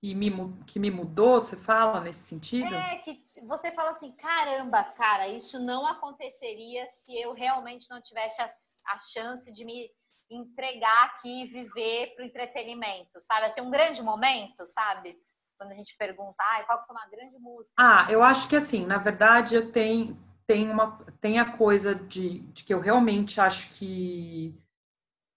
que 0.00 0.14
me, 0.14 0.30
que 0.66 0.78
me 0.78 0.90
mudou, 0.90 1.38
você 1.38 1.56
fala 1.56 2.00
nesse 2.00 2.20
sentido? 2.20 2.74
É, 2.74 2.96
que 2.96 3.22
você 3.42 3.70
fala 3.70 3.90
assim, 3.90 4.12
caramba, 4.12 4.82
cara, 4.82 5.28
isso 5.28 5.58
não 5.60 5.86
aconteceria 5.86 6.86
se 6.88 7.14
eu 7.20 7.32
realmente 7.32 7.88
não 7.90 8.00
tivesse 8.00 8.40
a, 8.40 8.48
a 8.88 8.98
chance 8.98 9.52
de 9.52 9.64
me 9.64 9.90
entregar 10.30 11.04
aqui 11.06 11.42
e 11.42 11.46
viver 11.46 12.14
para 12.14 12.22
o 12.22 12.26
entretenimento, 12.26 13.20
sabe? 13.20 13.46
Assim, 13.46 13.60
um 13.60 13.70
grande 13.70 14.02
momento, 14.02 14.64
sabe? 14.66 15.18
Quando 15.60 15.72
a 15.72 15.74
gente 15.74 15.94
pergunta, 15.98 16.42
qual 16.66 16.86
foi 16.86 16.96
uma 16.96 17.06
grande 17.10 17.38
música? 17.38 17.74
Ah, 17.78 18.06
eu 18.08 18.22
acho 18.22 18.48
que 18.48 18.56
assim, 18.56 18.86
na 18.86 18.96
verdade, 18.96 19.60
tenho, 19.66 20.16
tenho 20.46 20.72
uma, 20.72 21.04
tem 21.20 21.38
a 21.38 21.52
coisa 21.52 21.94
de, 21.94 22.38
de 22.38 22.64
que 22.64 22.72
eu 22.72 22.80
realmente 22.80 23.38
acho 23.42 23.68
que 23.68 24.58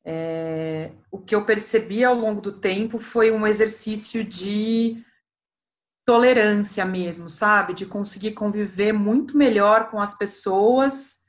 é, 0.06 0.94
o 1.12 1.20
que 1.20 1.36
eu 1.36 1.44
percebi 1.44 2.06
ao 2.06 2.16
longo 2.16 2.40
do 2.40 2.58
tempo 2.58 3.00
foi 3.00 3.32
um 3.32 3.46
exercício 3.46 4.24
de 4.24 5.04
tolerância 6.06 6.86
mesmo, 6.86 7.28
sabe? 7.28 7.74
De 7.74 7.86
conseguir 7.86 8.32
conviver 8.32 8.94
muito 8.94 9.36
melhor 9.36 9.90
com 9.90 10.00
as 10.00 10.18
pessoas, 10.18 11.26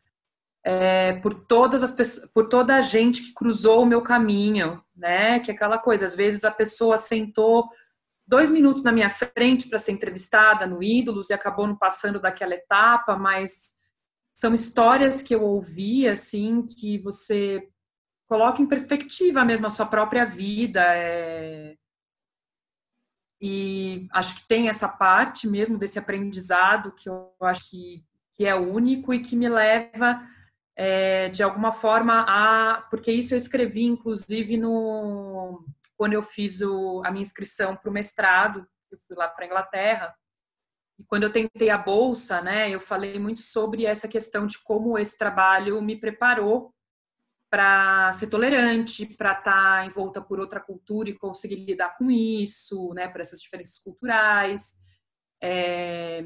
é, 0.65 1.15
por 1.15 1.35
todas 1.35 1.83
as 1.83 1.91
pessoas, 1.91 2.31
por 2.31 2.49
toda 2.49 2.77
a 2.77 2.81
gente 2.81 3.25
que 3.25 3.35
cruzou 3.35 3.83
o 3.83 3.87
meu 3.87 4.03
caminho, 4.03 4.81
né? 4.95 5.41
Que 5.41 5.51
é 5.51 5.55
aquela 5.55 5.81
coisa, 5.81 6.07
às 6.07 6.15
vezes 6.15 6.45
a 6.45 6.51
pessoa 6.53 6.97
sentou 6.97 7.69
dois 8.27 8.51
minutos 8.51 8.83
na 8.83 8.93
minha 8.93 9.11
frente 9.11 9.69
para 9.69 9.79
ser 9.79 9.93
entrevistada 9.93 10.67
no 10.67 10.83
Ídolos 10.83 11.31
e 11.31 11.35
acabou 11.35 11.67
não 11.67 11.77
passando 11.77 12.21
daquela 12.21 12.55
etapa, 12.55 13.17
mas 13.17 13.75
são 14.35 14.53
histórias 14.55 15.23
que 15.23 15.35
eu 15.35 15.43
ouvi 15.43 16.09
assim 16.09 16.65
que 16.65 16.99
você 16.99 17.69
coloca 18.27 18.61
em 18.61 18.67
perspectiva 18.67 19.45
mesmo 19.45 19.67
a 19.67 19.71
sua 19.71 19.87
própria 19.87 20.25
vida. 20.25 20.83
É... 20.83 21.77
E 23.41 24.09
acho 24.13 24.37
que 24.37 24.49
tem 24.49 24.69
essa 24.69 24.89
parte 24.89 25.47
mesmo 25.47 25.77
desse 25.77 25.99
aprendizado 25.99 26.93
que 26.93 27.09
eu 27.09 27.31
acho 27.43 27.71
que, 27.71 28.05
que 28.33 28.47
é 28.47 28.55
único 28.55 29.13
e 29.13 29.21
que 29.21 29.37
me 29.37 29.49
leva 29.49 30.27
é, 30.77 31.29
de 31.29 31.43
alguma 31.43 31.73
forma 31.73 32.25
a. 32.27 32.83
Porque 32.91 33.13
isso 33.13 33.35
eu 33.35 33.39
escrevi, 33.39 33.85
inclusive, 33.85 34.57
no 34.57 35.65
quando 35.97 36.13
eu 36.13 36.23
fiz 36.23 36.61
o, 36.61 37.03
a 37.05 37.11
minha 37.11 37.23
inscrição 37.23 37.77
para 37.77 37.91
o 37.91 37.93
mestrado, 37.93 38.67
eu 38.91 38.99
fui 39.07 39.17
lá 39.17 39.29
para 39.29 39.45
a 39.45 39.47
Inglaterra. 39.47 40.15
E 40.99 41.05
quando 41.05 41.25
eu 41.25 41.33
tentei 41.33 41.71
a 41.71 41.79
bolsa, 41.79 42.41
né, 42.41 42.71
eu 42.71 42.81
falei 42.81 43.19
muito 43.19 43.41
sobre 43.41 43.85
essa 43.85 44.07
questão 44.07 44.47
de 44.47 44.59
como 44.63 44.99
esse 44.99 45.19
trabalho 45.19 45.81
me 45.83 45.97
preparou 45.99 46.73
para 47.51 48.11
ser 48.13 48.29
tolerante, 48.29 49.07
para 49.07 49.33
estar 49.33 49.43
tá 49.45 49.87
envolta 49.87 50.21
por 50.21 50.41
outra 50.41 50.61
cultura 50.61 51.09
e 51.09 51.19
conseguir 51.19 51.57
lidar 51.57 51.97
com 51.97 52.11
isso, 52.11 52.93
né, 52.95 53.09
por 53.09 53.21
essas 53.21 53.41
diferenças 53.41 53.79
culturais. 53.79 54.75
É, 55.41 56.25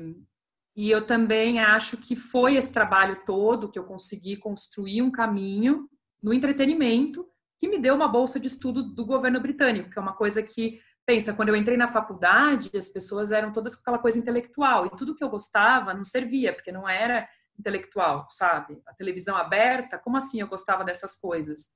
e 0.76 0.90
eu 0.90 1.04
também 1.04 1.60
acho 1.60 1.96
que 1.96 2.14
foi 2.14 2.56
esse 2.56 2.72
trabalho 2.72 3.24
todo 3.24 3.70
que 3.70 3.78
eu 3.78 3.84
consegui 3.84 4.36
construir 4.36 5.02
um 5.02 5.10
caminho 5.10 5.88
no 6.22 6.32
entretenimento 6.32 7.28
que 7.58 7.68
me 7.68 7.78
deu 7.78 7.94
uma 7.94 8.08
bolsa 8.08 8.38
de 8.38 8.46
estudo 8.46 8.82
do 8.82 9.04
governo 9.04 9.40
britânico, 9.40 9.90
que 9.90 9.98
é 9.98 10.02
uma 10.02 10.14
coisa 10.14 10.42
que, 10.42 10.80
pensa, 11.04 11.32
quando 11.32 11.48
eu 11.48 11.56
entrei 11.56 11.76
na 11.76 11.88
faculdade, 11.88 12.70
as 12.76 12.88
pessoas 12.88 13.32
eram 13.32 13.52
todas 13.52 13.74
com 13.74 13.82
aquela 13.82 13.98
coisa 13.98 14.18
intelectual, 14.18 14.86
e 14.86 14.90
tudo 14.90 15.14
que 15.14 15.24
eu 15.24 15.28
gostava 15.28 15.92
não 15.92 16.04
servia, 16.04 16.52
porque 16.52 16.70
não 16.70 16.88
era 16.88 17.28
intelectual, 17.58 18.28
sabe? 18.30 18.80
A 18.86 18.94
televisão 18.94 19.36
aberta, 19.36 19.98
como 19.98 20.16
assim 20.16 20.40
eu 20.40 20.46
gostava 20.46 20.84
dessas 20.84 21.16
coisas? 21.16 21.70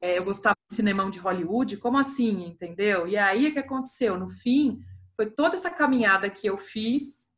É, 0.00 0.18
eu 0.18 0.24
gostava 0.24 0.56
de 0.70 0.76
cinemão 0.76 1.10
de 1.10 1.18
Hollywood, 1.18 1.76
como 1.78 1.98
assim, 1.98 2.46
entendeu? 2.46 3.08
E 3.08 3.16
aí 3.16 3.48
o 3.48 3.52
que 3.52 3.58
aconteceu? 3.58 4.16
No 4.16 4.30
fim, 4.30 4.80
foi 5.16 5.28
toda 5.28 5.56
essa 5.56 5.70
caminhada 5.70 6.30
que 6.30 6.46
eu 6.46 6.56
fiz 6.56 7.28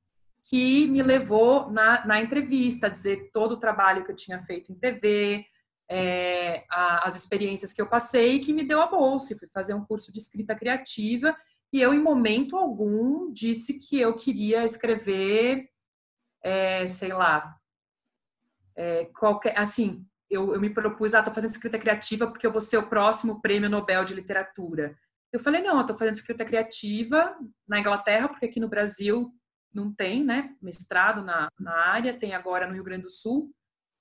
que 0.44 0.86
me 0.86 1.02
levou 1.02 1.70
na, 1.70 2.04
na 2.06 2.20
entrevista 2.20 2.86
a 2.86 2.90
dizer 2.90 3.30
todo 3.32 3.52
o 3.52 3.60
trabalho 3.60 4.04
que 4.04 4.10
eu 4.10 4.16
tinha 4.16 4.38
feito 4.40 4.72
em 4.72 4.74
TV, 4.74 5.46
é, 5.90 6.64
a, 6.70 7.08
as 7.08 7.16
experiências 7.16 7.72
que 7.72 7.82
eu 7.82 7.88
passei, 7.88 8.38
que 8.38 8.52
me 8.52 8.62
deu 8.62 8.80
a 8.80 8.86
bolsa. 8.86 9.36
Fui 9.36 9.48
fazer 9.48 9.74
um 9.74 9.84
curso 9.84 10.12
de 10.12 10.18
escrita 10.18 10.54
criativa 10.54 11.36
e 11.72 11.80
eu, 11.80 11.92
em 11.92 12.00
momento 12.00 12.56
algum, 12.56 13.32
disse 13.32 13.76
que 13.78 14.00
eu 14.00 14.14
queria 14.16 14.64
escrever, 14.64 15.68
é, 16.42 16.86
sei 16.86 17.12
lá, 17.12 17.56
é, 18.76 19.06
qualquer, 19.16 19.58
assim, 19.58 20.06
eu, 20.28 20.54
eu, 20.54 20.60
me 20.60 20.70
propus, 20.70 21.12
ah, 21.12 21.22
tô 21.22 21.32
fazendo 21.32 21.50
escrita 21.50 21.78
criativa 21.78 22.26
porque 22.26 22.46
eu 22.46 22.52
vou 22.52 22.60
ser 22.60 22.78
o 22.78 22.88
próximo 22.88 23.40
prêmio 23.40 23.68
Nobel 23.68 24.04
de 24.04 24.14
Literatura. 24.14 24.96
Eu 25.32 25.40
falei, 25.40 25.60
não, 25.60 25.78
eu 25.78 25.86
tô 25.86 25.96
fazendo 25.96 26.14
escrita 26.14 26.44
criativa 26.44 27.36
na 27.68 27.80
Inglaterra, 27.80 28.28
porque 28.28 28.46
aqui 28.46 28.60
no 28.60 28.68
Brasil 28.68 29.32
não 29.72 29.92
tem, 29.92 30.24
né, 30.24 30.56
mestrado 30.60 31.22
na, 31.22 31.48
na 31.58 31.72
área, 31.72 32.18
tem 32.18 32.34
agora 32.34 32.66
no 32.66 32.74
Rio 32.74 32.84
Grande 32.84 33.04
do 33.04 33.10
Sul, 33.10 33.52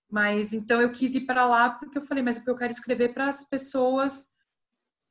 mas 0.10 0.54
então 0.54 0.82
eu 0.82 0.92
quis 0.92 1.16
ir 1.16 1.22
para 1.22 1.46
lá 1.46 1.70
porque 1.70 1.98
eu 1.98 2.06
falei, 2.06 2.24
mas 2.24 2.46
eu 2.46 2.56
quero 2.56 2.72
escrever 2.72 3.14
para 3.14 3.28
as 3.28 3.48
pessoas 3.48 4.30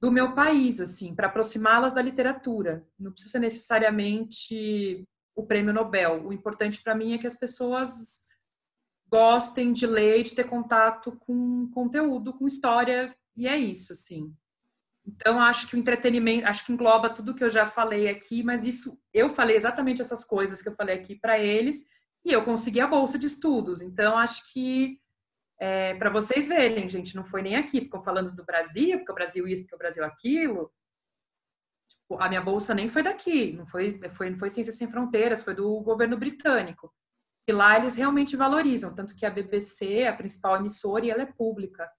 do 0.00 0.10
meu 0.12 0.34
país, 0.34 0.80
assim, 0.80 1.14
para 1.14 1.26
aproximá-las 1.26 1.92
da 1.92 2.02
literatura. 2.02 2.86
Não 2.98 3.12
precisa 3.12 3.38
necessariamente 3.38 5.04
o 5.34 5.46
prêmio 5.46 5.72
Nobel. 5.72 6.26
O 6.26 6.32
importante 6.32 6.82
para 6.82 6.94
mim 6.94 7.14
é 7.14 7.18
que 7.18 7.26
as 7.26 7.34
pessoas 7.34 8.26
gostem 9.10 9.72
de 9.72 9.86
ler, 9.86 10.22
de 10.22 10.34
ter 10.34 10.44
contato 10.44 11.12
com 11.20 11.68
conteúdo, 11.72 12.34
com 12.34 12.46
história, 12.46 13.16
e 13.36 13.48
é 13.48 13.56
isso, 13.56 13.92
assim. 13.92 14.34
Então, 15.06 15.40
acho 15.40 15.66
que 15.66 15.74
o 15.74 15.78
entretenimento, 15.78 16.46
acho 16.46 16.66
que 16.66 16.72
engloba 16.72 17.08
tudo 17.08 17.34
que 17.34 17.42
eu 17.42 17.48
já 17.48 17.64
falei 17.64 18.08
aqui, 18.08 18.42
mas 18.42 18.64
isso, 18.64 19.00
eu 19.14 19.30
falei 19.30 19.56
exatamente 19.56 20.02
essas 20.02 20.24
coisas 20.24 20.60
que 20.60 20.68
eu 20.68 20.74
falei 20.74 20.96
aqui 20.96 21.14
para 21.14 21.38
eles, 21.38 21.88
e 22.28 22.32
eu 22.32 22.44
consegui 22.44 22.80
a 22.80 22.86
bolsa 22.86 23.18
de 23.18 23.26
estudos. 23.26 23.80
Então, 23.80 24.16
acho 24.18 24.52
que, 24.52 25.00
é, 25.58 25.94
para 25.94 26.10
vocês 26.10 26.46
verem, 26.46 26.88
gente, 26.88 27.16
não 27.16 27.24
foi 27.24 27.42
nem 27.42 27.56
aqui, 27.56 27.80
ficou 27.80 28.02
falando 28.02 28.30
do 28.32 28.44
Brasil, 28.44 28.98
porque 28.98 29.12
o 29.12 29.14
Brasil 29.14 29.48
isso, 29.48 29.62
porque 29.62 29.74
o 29.74 29.78
Brasil 29.78 30.04
aquilo. 30.04 30.70
Tipo, 31.88 32.22
a 32.22 32.28
minha 32.28 32.42
bolsa 32.42 32.74
nem 32.74 32.88
foi 32.88 33.02
daqui, 33.02 33.52
não 33.54 33.66
foi, 33.66 34.00
foi, 34.10 34.30
não 34.30 34.38
foi 34.38 34.50
Ciências 34.50 34.76
Sem 34.76 34.90
Fronteiras, 34.90 35.42
foi 35.42 35.54
do 35.54 35.80
governo 35.80 36.16
britânico. 36.16 36.92
E 37.46 37.52
lá 37.52 37.78
eles 37.78 37.94
realmente 37.94 38.36
valorizam, 38.36 38.94
tanto 38.94 39.16
que 39.16 39.24
a 39.24 39.30
BBC, 39.30 40.06
a 40.06 40.12
principal 40.12 40.56
emissora, 40.56 41.06
e 41.06 41.10
ela 41.10 41.22
é 41.22 41.26
pública 41.26 41.90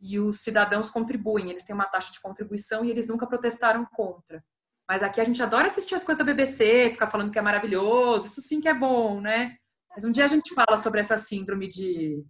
e 0.00 0.20
os 0.20 0.40
cidadãos 0.40 0.90
contribuem, 0.90 1.50
eles 1.50 1.64
têm 1.64 1.74
uma 1.74 1.86
taxa 1.86 2.12
de 2.12 2.20
contribuição 2.20 2.84
e 2.84 2.90
eles 2.90 3.08
nunca 3.08 3.26
protestaram 3.26 3.86
contra. 3.86 4.44
Mas 4.88 5.02
aqui 5.02 5.20
a 5.20 5.24
gente 5.24 5.42
adora 5.42 5.66
assistir 5.66 5.94
as 5.94 6.04
coisas 6.04 6.18
da 6.18 6.24
BBC, 6.24 6.90
ficar 6.90 7.10
falando 7.10 7.30
que 7.30 7.38
é 7.38 7.42
maravilhoso, 7.42 8.26
isso 8.26 8.42
sim 8.42 8.60
que 8.60 8.68
é 8.68 8.74
bom, 8.74 9.20
né? 9.20 9.56
Mas 9.90 10.04
um 10.04 10.12
dia 10.12 10.24
a 10.24 10.28
gente 10.28 10.52
fala 10.54 10.76
sobre 10.76 11.00
essa 11.00 11.16
síndrome 11.16 11.68
de 11.68 12.22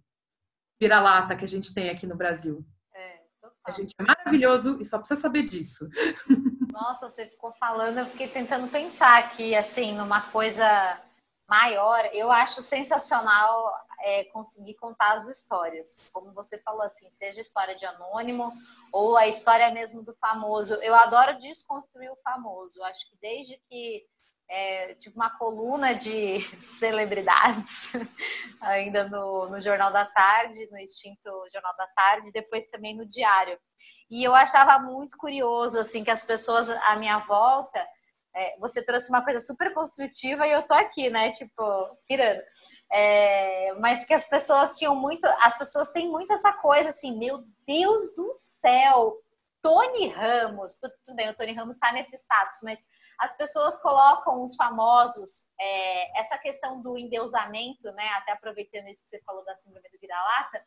vira-lata 0.79 1.35
que 1.35 1.43
a 1.43 1.47
gente 1.47 1.73
tem 1.73 1.89
aqui 1.89 2.05
no 2.05 2.15
Brasil. 2.15 2.65
É, 2.93 3.19
a 3.65 3.71
gente 3.71 3.93
é 3.99 4.03
maravilhoso 4.03 4.77
e 4.79 4.85
só 4.85 4.97
precisa 4.99 5.19
saber 5.19 5.43
disso. 5.43 5.89
Nossa, 6.71 7.09
você 7.09 7.27
ficou 7.27 7.53
falando, 7.53 7.99
eu 7.99 8.05
fiquei 8.05 8.27
tentando 8.27 8.67
pensar 8.69 9.19
aqui, 9.19 9.55
assim, 9.55 9.93
numa 9.95 10.21
coisa 10.21 10.65
maior. 11.49 12.05
Eu 12.13 12.31
acho 12.31 12.61
sensacional 12.61 13.73
é, 14.05 14.23
conseguir 14.25 14.75
contar 14.75 15.15
as 15.15 15.27
histórias. 15.27 15.97
Como 16.13 16.31
você 16.31 16.59
falou, 16.59 16.83
assim, 16.83 17.09
seja 17.09 17.41
história 17.41 17.75
de 17.75 17.87
anônimo 17.87 18.51
ou 18.93 19.17
a 19.17 19.27
história 19.27 19.71
mesmo 19.71 20.03
do 20.03 20.13
famoso. 20.21 20.75
Eu 20.75 20.93
adoro 20.93 21.39
desconstruir 21.39 22.11
o 22.11 22.17
famoso. 22.17 22.83
Acho 22.83 23.09
que 23.09 23.17
desde 23.19 23.59
que 23.67 24.05
é, 24.47 24.93
tive 24.93 25.15
uma 25.15 25.35
coluna 25.39 25.95
de 25.95 26.39
celebridades 26.61 27.93
ainda 28.61 29.09
no, 29.09 29.49
no 29.49 29.59
Jornal 29.59 29.91
da 29.91 30.05
Tarde, 30.05 30.69
no 30.69 30.77
extinto 30.77 31.47
Jornal 31.51 31.75
da 31.75 31.87
Tarde, 31.87 32.31
depois 32.31 32.67
também 32.67 32.95
no 32.95 33.07
Diário. 33.07 33.57
E 34.07 34.23
eu 34.23 34.35
achava 34.35 34.77
muito 34.77 35.17
curioso, 35.17 35.79
assim, 35.79 36.03
que 36.03 36.11
as 36.11 36.21
pessoas 36.21 36.69
à 36.69 36.95
minha 36.95 37.17
volta, 37.17 37.83
é, 38.35 38.55
você 38.59 38.85
trouxe 38.85 39.09
uma 39.09 39.23
coisa 39.23 39.39
super 39.39 39.73
construtiva 39.73 40.45
e 40.45 40.51
eu 40.51 40.61
tô 40.61 40.75
aqui, 40.75 41.09
né, 41.09 41.31
tipo, 41.31 41.63
pirando. 42.07 42.43
É, 42.91 43.73
mas 43.79 44.05
que 44.05 44.13
as 44.13 44.25
pessoas 44.25 44.77
tinham 44.77 44.95
muito, 44.95 45.25
as 45.41 45.57
pessoas 45.57 45.89
têm 45.91 46.07
muito 46.09 46.31
essa 46.31 46.53
coisa 46.53 46.89
assim, 46.89 47.17
meu 47.17 47.43
Deus 47.65 48.15
do 48.15 48.31
céu, 48.33 49.17
Tony 49.61 50.07
Ramos, 50.09 50.75
tudo, 50.75 50.93
tudo 51.03 51.15
bem, 51.15 51.29
o 51.29 51.35
Tony 51.35 51.51
Ramos 51.53 51.75
está 51.75 51.91
nesse 51.91 52.15
status, 52.15 52.59
mas 52.61 52.85
as 53.19 53.35
pessoas 53.35 53.81
colocam 53.81 54.43
os 54.43 54.55
famosos, 54.55 55.47
é, 55.59 56.19
essa 56.19 56.37
questão 56.37 56.81
do 56.81 56.97
endeusamento, 56.97 57.91
né? 57.93 58.07
Até 58.17 58.33
aproveitando 58.33 58.87
isso 58.87 59.03
que 59.03 59.09
você 59.09 59.21
falou 59.21 59.43
da 59.45 59.55
síndrome 59.55 59.89
do 59.89 59.99
vira-lata, 59.99 60.61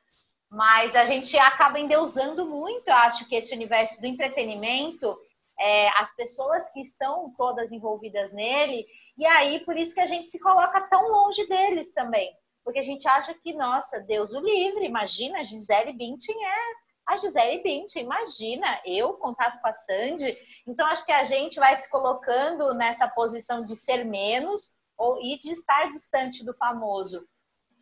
mas 0.50 0.96
a 0.96 1.04
gente 1.04 1.36
acaba 1.38 1.78
endeusando 1.78 2.46
muito, 2.46 2.88
acho 2.88 3.28
que 3.28 3.36
esse 3.36 3.54
universo 3.54 4.00
do 4.00 4.06
entretenimento, 4.06 5.16
é, 5.60 5.88
as 6.00 6.14
pessoas 6.16 6.72
que 6.72 6.80
estão 6.80 7.32
todas 7.36 7.70
envolvidas 7.70 8.32
nele, 8.32 8.86
e 9.18 9.26
aí, 9.26 9.60
por 9.64 9.76
isso 9.76 9.94
que 9.94 10.00
a 10.00 10.06
gente 10.06 10.30
se 10.30 10.38
coloca 10.38 10.80
tão 10.88 11.08
longe 11.08 11.44
deles 11.48 11.92
também. 11.92 12.32
Porque 12.64 12.78
a 12.78 12.84
gente 12.84 13.08
acha 13.08 13.34
que, 13.34 13.52
nossa, 13.52 14.00
Deus 14.00 14.32
o 14.32 14.40
livre, 14.40 14.84
imagina, 14.84 15.44
Gisele 15.44 15.92
Bündchen 15.92 16.36
é 16.44 16.88
a 17.06 17.16
Gisele 17.16 17.62
Bündchen, 17.62 18.04
imagina, 18.04 18.80
eu, 18.84 19.14
contato 19.14 19.60
com 19.60 19.66
a 19.66 19.72
Sandy. 19.72 20.36
Então, 20.66 20.86
acho 20.86 21.04
que 21.04 21.12
a 21.12 21.24
gente 21.24 21.58
vai 21.58 21.74
se 21.74 21.90
colocando 21.90 22.74
nessa 22.74 23.08
posição 23.08 23.64
de 23.64 23.74
ser 23.74 24.04
menos 24.04 24.76
ou, 24.96 25.20
e 25.20 25.38
de 25.38 25.50
estar 25.50 25.88
distante 25.88 26.44
do 26.44 26.54
famoso. 26.54 27.26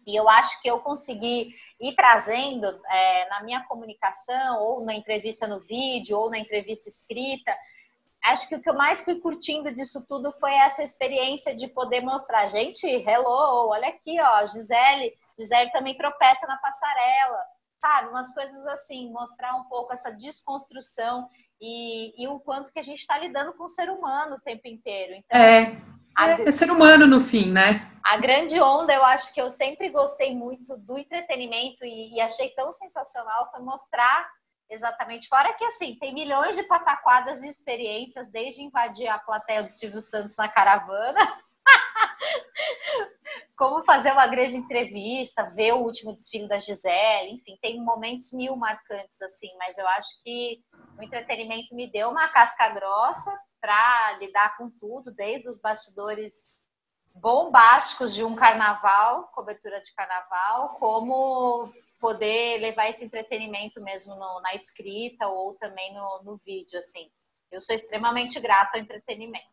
E 0.07 0.15
eu 0.15 0.29
acho 0.29 0.63
que 0.63 0.71
eu 0.71 0.79
consegui 0.81 1.53
ir 1.81 1.95
trazendo 1.97 2.67
é, 2.89 3.29
na 3.29 3.43
minha 3.43 3.65
comunicação, 3.65 4.63
ou 4.63 4.85
na 4.85 4.95
entrevista 4.95 5.49
no 5.49 5.61
vídeo, 5.61 6.17
ou 6.17 6.31
na 6.31 6.39
entrevista 6.39 6.89
escrita, 6.89 7.53
acho 8.27 8.49
que 8.49 8.57
o 8.57 8.63
que 8.63 8.69
eu 8.69 8.75
mais 8.75 9.01
fui 9.01 9.21
curtindo 9.21 9.75
disso 9.75 10.05
tudo 10.09 10.33
foi 10.33 10.53
essa 10.55 10.83
experiência 10.83 11.55
de 11.55 11.69
poder 11.69 12.01
mostrar, 12.01 12.49
gente, 12.49 12.87
hello, 12.87 13.69
olha 13.69 13.89
aqui, 13.89 14.21
ó, 14.21 14.45
Gisele, 14.45 15.15
Gisele 15.39 15.71
também 15.71 15.97
tropeça 15.97 16.47
na 16.47 16.57
passarela, 16.59 17.39
sabe? 17.81 18.09
Umas 18.09 18.33
coisas 18.35 18.67
assim, 18.67 19.11
mostrar 19.13 19.55
um 19.55 19.65
pouco 19.65 19.93
essa 19.93 20.11
desconstrução 20.11 21.29
e, 21.61 22.23
e 22.23 22.27
o 22.29 22.41
quanto 22.41 22.73
que 22.73 22.79
a 22.79 22.83
gente 22.83 22.99
está 23.01 23.17
lidando 23.19 23.53
com 23.55 23.65
o 23.65 23.69
ser 23.69 23.89
humano 23.91 24.37
o 24.37 24.41
tempo 24.41 24.67
inteiro. 24.67 25.15
Então, 25.15 25.41
é, 25.41 25.81
a, 26.17 26.31
é 26.31 26.51
ser 26.51 26.71
humano 26.71 27.07
no 27.07 27.21
fim, 27.21 27.51
né? 27.51 27.91
A 28.05 28.19
grande 28.19 28.61
onda, 28.61 28.93
eu 28.93 29.05
acho 29.05 29.33
que 29.33 29.41
eu 29.41 29.51
sempre 29.51 29.89
gostei 29.89 30.35
muito 30.35 30.77
do 30.77 30.99
entretenimento 30.99 31.85
e, 31.85 32.15
e 32.15 32.21
achei 32.21 32.51
tão 32.51 32.71
sensacional 32.73 33.51
foi 33.51 33.61
mostrar 33.61 34.29
Exatamente. 34.69 35.29
Fora 35.29 35.53
que, 35.55 35.65
assim, 35.65 35.97
tem 35.97 36.13
milhões 36.13 36.57
de 36.57 36.65
pataquadas 36.65 37.43
e 37.43 37.49
experiências, 37.49 38.31
desde 38.31 38.63
invadir 38.63 39.09
a 39.09 39.19
plateia 39.19 39.63
do 39.63 39.69
Silvio 39.69 40.01
Santos 40.01 40.37
na 40.37 40.49
caravana, 40.49 41.21
como 43.57 43.85
fazer 43.85 44.13
uma 44.13 44.27
grande 44.27 44.57
entrevista, 44.57 45.51
ver 45.51 45.73
o 45.73 45.83
último 45.83 46.13
desfile 46.13 46.49
da 46.49 46.59
Gisele, 46.59 47.33
enfim, 47.33 47.57
tem 47.63 47.83
momentos 47.83 48.33
mil 48.33 48.57
marcantes, 48.57 49.23
assim, 49.23 49.49
mas 49.59 49.79
eu 49.79 49.87
acho 49.89 50.23
que 50.23 50.61
o 50.99 51.03
entretenimento 51.03 51.75
me 51.75 51.91
deu 51.91 52.11
uma 52.11 52.29
casca 52.29 52.69
grossa 52.71 53.39
para 53.61 54.19
lidar 54.19 54.57
com 54.57 54.69
tudo, 54.69 55.15
desde 55.15 55.49
os 55.49 55.61
bastidores 55.61 56.49
bombásticos 57.17 58.15
de 58.15 58.25
um 58.25 58.35
carnaval, 58.35 59.29
cobertura 59.29 59.81
de 59.81 59.95
carnaval, 59.95 60.71
como 60.79 61.73
poder 61.99 62.59
levar 62.61 62.89
esse 62.89 63.05
entretenimento 63.05 63.83
mesmo 63.83 64.15
no, 64.15 64.41
na 64.41 64.55
escrita 64.55 65.27
ou 65.27 65.55
também 65.55 65.95
no, 65.95 66.23
no 66.25 66.37
vídeo, 66.37 66.79
assim. 66.79 67.11
Eu 67.51 67.61
sou 67.61 67.75
extremamente 67.75 68.39
grata 68.41 68.77
ao 68.77 68.83
entretenimento. 68.83 69.47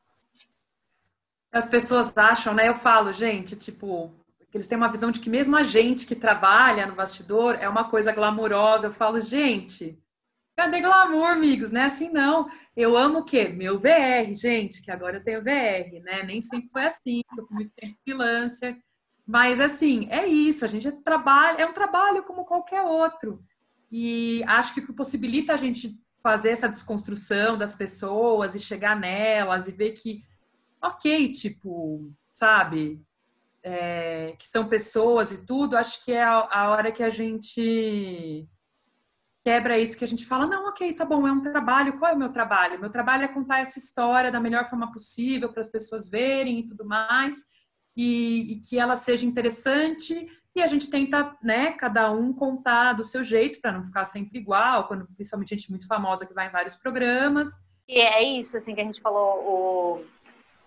As 1.52 1.66
pessoas 1.66 2.16
acham, 2.18 2.54
né? 2.54 2.68
Eu 2.68 2.76
falo, 2.76 3.14
gente, 3.14 3.56
tipo, 3.56 4.12
eles 4.54 4.68
têm 4.68 4.78
uma 4.78 4.92
visão 4.92 5.12
de 5.12 5.20
que 5.20 5.30
mesmo 5.30 5.56
a 5.56 5.64
gente 5.64 6.06
que 6.06 6.16
trabalha 6.16 6.86
no 6.86 6.96
bastidor 6.96 7.56
é 7.60 7.70
uma 7.70 7.90
coisa 7.90 8.12
glamourosa. 8.12 8.88
Eu 8.88 8.94
falo, 8.94 9.22
gente, 9.22 10.00
cadê 10.56 10.82
glamour, 10.82 11.28
amigos? 11.28 11.72
Não 11.72 11.82
é 11.82 11.86
assim, 11.86 12.10
não. 12.10 12.50
Eu 12.76 12.98
amo 12.98 13.20
o 13.20 13.24
quê? 13.24 13.50
Meu 13.50 13.80
VR, 13.80 14.34
gente, 14.34 14.82
que 14.84 14.92
agora 14.92 15.18
eu 15.18 15.24
tenho 15.24 15.42
VR, 15.42 16.04
né? 16.04 16.24
Nem 16.24 16.42
sempre 16.42 16.70
foi 16.70 16.86
assim, 16.86 17.22
eu 17.38 17.46
fui 17.48 17.56
muito 17.56 17.74
tempo 17.76 17.96
freelancer. 18.04 18.78
Mas 19.26 19.60
assim, 19.60 20.08
é 20.10 20.28
isso, 20.28 20.66
a 20.66 20.68
gente 20.68 20.92
trabalha, 20.92 21.62
é 21.62 21.66
um 21.66 21.74
trabalho 21.74 22.24
como 22.24 22.46
qualquer 22.46 22.82
outro. 22.82 23.44
E 23.92 24.44
acho 24.46 24.74
que 24.74 24.82
o 24.82 24.86
que 24.86 24.94
possibilita 24.94 25.54
a 25.54 25.58
gente 25.58 25.98
fazer 26.22 26.50
essa 26.50 26.70
desconstrução 26.70 27.58
das 27.58 27.76
pessoas 27.76 28.56
e 28.56 28.60
chegar 28.60 29.00
nelas 29.00 29.68
e 29.68 29.72
ver 29.72 29.92
que, 29.92 30.24
ok, 30.82 31.32
tipo, 31.32 32.12
sabe, 32.30 33.02
é, 33.62 34.36
que 34.38 34.46
são 34.46 34.68
pessoas 34.68 35.32
e 35.32 35.46
tudo, 35.46 35.78
acho 35.78 36.04
que 36.04 36.12
é 36.12 36.24
a, 36.24 36.48
a 36.50 36.70
hora 36.70 36.92
que 36.92 37.04
a 37.04 37.10
gente 37.10 38.48
quebra 39.44 39.78
isso 39.78 39.98
que 39.98 40.06
a 40.06 40.08
gente 40.08 40.26
fala, 40.26 40.48
não, 40.48 40.70
ok, 40.70 40.94
tá 40.94 41.04
bom, 41.04 41.28
é 41.28 41.32
um 41.32 41.42
trabalho, 41.42 42.00
qual 42.00 42.12
é 42.12 42.16
o 42.16 42.18
meu 42.18 42.30
trabalho? 42.30 42.80
Meu 42.80 42.90
trabalho 42.90 43.24
é 43.24 43.28
contar 43.28 43.60
essa 43.60 43.78
história 43.78 44.32
da 44.32 44.40
melhor 44.40 44.70
forma 44.70 44.90
possível 44.90 45.52
para 45.52 45.60
as 45.60 45.70
pessoas 45.70 46.10
verem 46.10 46.60
e 46.60 46.66
tudo 46.66 46.86
mais 46.86 47.44
e, 47.96 48.54
e 48.54 48.60
que 48.60 48.80
ela 48.80 48.96
seja 48.96 49.26
interessante 49.26 50.28
e 50.56 50.62
a 50.62 50.68
gente 50.68 50.90
tenta, 50.90 51.36
né, 51.42 51.72
cada 51.72 52.12
um 52.12 52.32
contar 52.32 52.94
do 52.94 53.04
seu 53.04 53.24
jeito 53.24 53.60
para 53.60 53.72
não 53.72 53.84
ficar 53.84 54.06
sempre 54.06 54.38
igual, 54.38 54.88
quando 54.88 55.08
principalmente 55.16 55.50
gente 55.50 55.70
muito 55.72 55.88
famosa 55.88 56.28
que 56.28 56.34
vai 56.34 56.48
em 56.48 56.52
vários 56.52 56.76
programas. 56.76 57.50
E 57.88 58.00
é 58.00 58.24
isso, 58.24 58.56
assim, 58.56 58.76
que 58.76 58.82
a 58.82 58.84
gente 58.84 59.02
falou, 59.02 60.06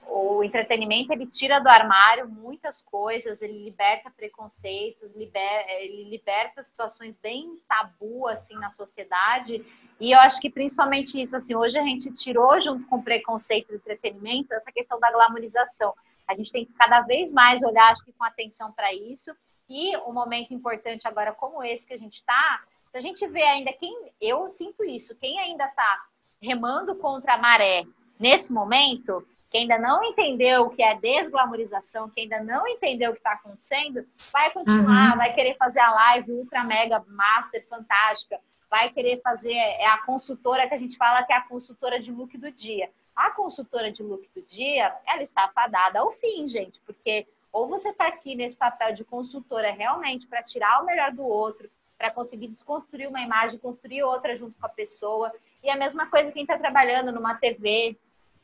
o, 0.09 0.37
o 0.39 0.43
entretenimento, 0.43 1.13
ele 1.13 1.25
tira 1.25 1.61
do 1.61 1.69
armário 1.69 2.29
muitas 2.29 2.83
coisas, 2.83 3.41
ele 3.41 3.65
liberta 3.65 4.11
preconceitos, 4.11 5.13
liber, 5.13 5.67
ele 5.81 6.11
liberta 6.11 6.65
situações 6.65 7.17
bem 7.17 7.57
tabu, 7.69 8.27
assim, 8.27 8.55
na 8.55 8.71
sociedade, 8.71 9.65
e 10.01 10.13
eu 10.13 10.19
acho 10.19 10.41
que 10.41 10.51
principalmente 10.51 11.21
isso, 11.21 11.37
assim, 11.37 11.55
hoje 11.55 11.79
a 11.79 11.83
gente 11.83 12.13
tirou 12.13 12.61
junto 12.61 12.87
com 12.87 13.01
preconceito 13.01 13.69
do 13.69 13.77
entretenimento 13.77 14.53
essa 14.53 14.73
questão 14.73 14.99
da 14.99 15.11
glamorização. 15.13 15.95
A 16.27 16.35
gente 16.35 16.53
tem 16.53 16.65
que 16.65 16.73
cada 16.73 17.03
vez 17.03 17.33
mais 17.33 17.63
olhar, 17.63 17.91
acho 17.91 18.05
que 18.05 18.13
com 18.13 18.25
atenção 18.25 18.73
para 18.73 18.93
isso. 18.93 19.35
E 19.69 19.97
um 19.99 20.13
momento 20.13 20.55
importante 20.55 21.07
agora, 21.09 21.33
como 21.33 21.63
esse 21.63 21.87
que 21.87 21.95
a 21.95 21.99
gente 21.99 22.15
está, 22.15 22.63
se 22.91 22.99
a 22.99 23.01
gente 23.01 23.27
vê 23.27 23.43
ainda 23.43 23.73
quem, 23.73 24.13
eu 24.21 24.49
sinto 24.49 24.85
isso, 24.85 25.15
quem 25.17 25.39
ainda 25.39 25.65
está 25.67 26.05
remando 26.41 26.95
contra 26.97 27.35
a 27.35 27.39
maré 27.39 27.85
nesse 28.19 28.53
momento, 28.53 29.27
quem 29.51 29.63
ainda 29.63 29.79
não 29.79 30.03
entendeu 30.05 30.63
o 30.63 30.71
que 30.71 30.83
é 30.83 30.95
desglamorização, 30.95 32.11
quem 32.11 32.25
ainda 32.25 32.43
não 32.43 32.67
entendeu 32.67 33.11
o 33.11 33.15
que 33.15 33.21
está 33.21 33.33
acontecendo, 33.33 34.07
vai 34.33 34.51
continuar, 34.51 35.13
uhum. 35.13 35.19
vai 35.19 35.35
querer 35.35 35.57
fazer 35.57 35.81
a 35.81 35.91
live 35.91 36.33
ultra 36.33 36.65
mega 36.65 37.05
master 37.09 37.67
fantástica, 37.69 38.41
vai 38.71 38.91
querer 38.91 39.21
fazer 39.23 39.55
é 39.55 39.87
a 39.87 39.99
consultora 39.99 40.69
que 40.69 40.75
a 40.75 40.79
gente 40.79 40.97
fala 40.97 41.23
que 41.23 41.33
é 41.33 41.37
a 41.37 41.43
consultora 41.43 42.01
de 42.01 42.13
look 42.13 42.37
do 42.37 42.51
dia. 42.51 42.91
A 43.17 43.31
consultora 43.31 43.91
de 43.91 44.03
look 44.03 44.29
do 44.35 44.43
dia, 44.43 44.95
ela 45.07 45.23
está 45.23 45.49
fadada 45.49 46.01
ao 46.01 46.11
fim, 46.11 46.47
gente, 46.47 46.81
porque 46.83 47.27
ou 47.51 47.67
você 47.67 47.89
está 47.89 48.09
aqui 48.09 48.35
nesse 48.35 48.55
papel 48.55 48.93
de 48.93 49.03
consultora 49.03 49.73
realmente 49.73 50.27
para 50.27 50.43
tirar 50.43 50.83
o 50.83 50.85
melhor 50.85 51.11
do 51.11 51.27
outro, 51.27 51.71
para 51.97 52.11
conseguir 52.11 52.49
desconstruir 52.49 53.09
uma 53.09 53.23
imagem, 53.23 53.59
construir 53.59 54.03
outra 54.03 54.37
junto 54.37 54.59
com 54.59 54.67
a 54.67 54.69
pessoa. 54.69 55.33
E 55.63 55.71
a 55.71 55.77
mesma 55.77 56.07
coisa 56.07 56.31
quem 56.31 56.43
está 56.43 56.59
trabalhando 56.59 57.11
numa 57.11 57.35
TV, 57.35 57.97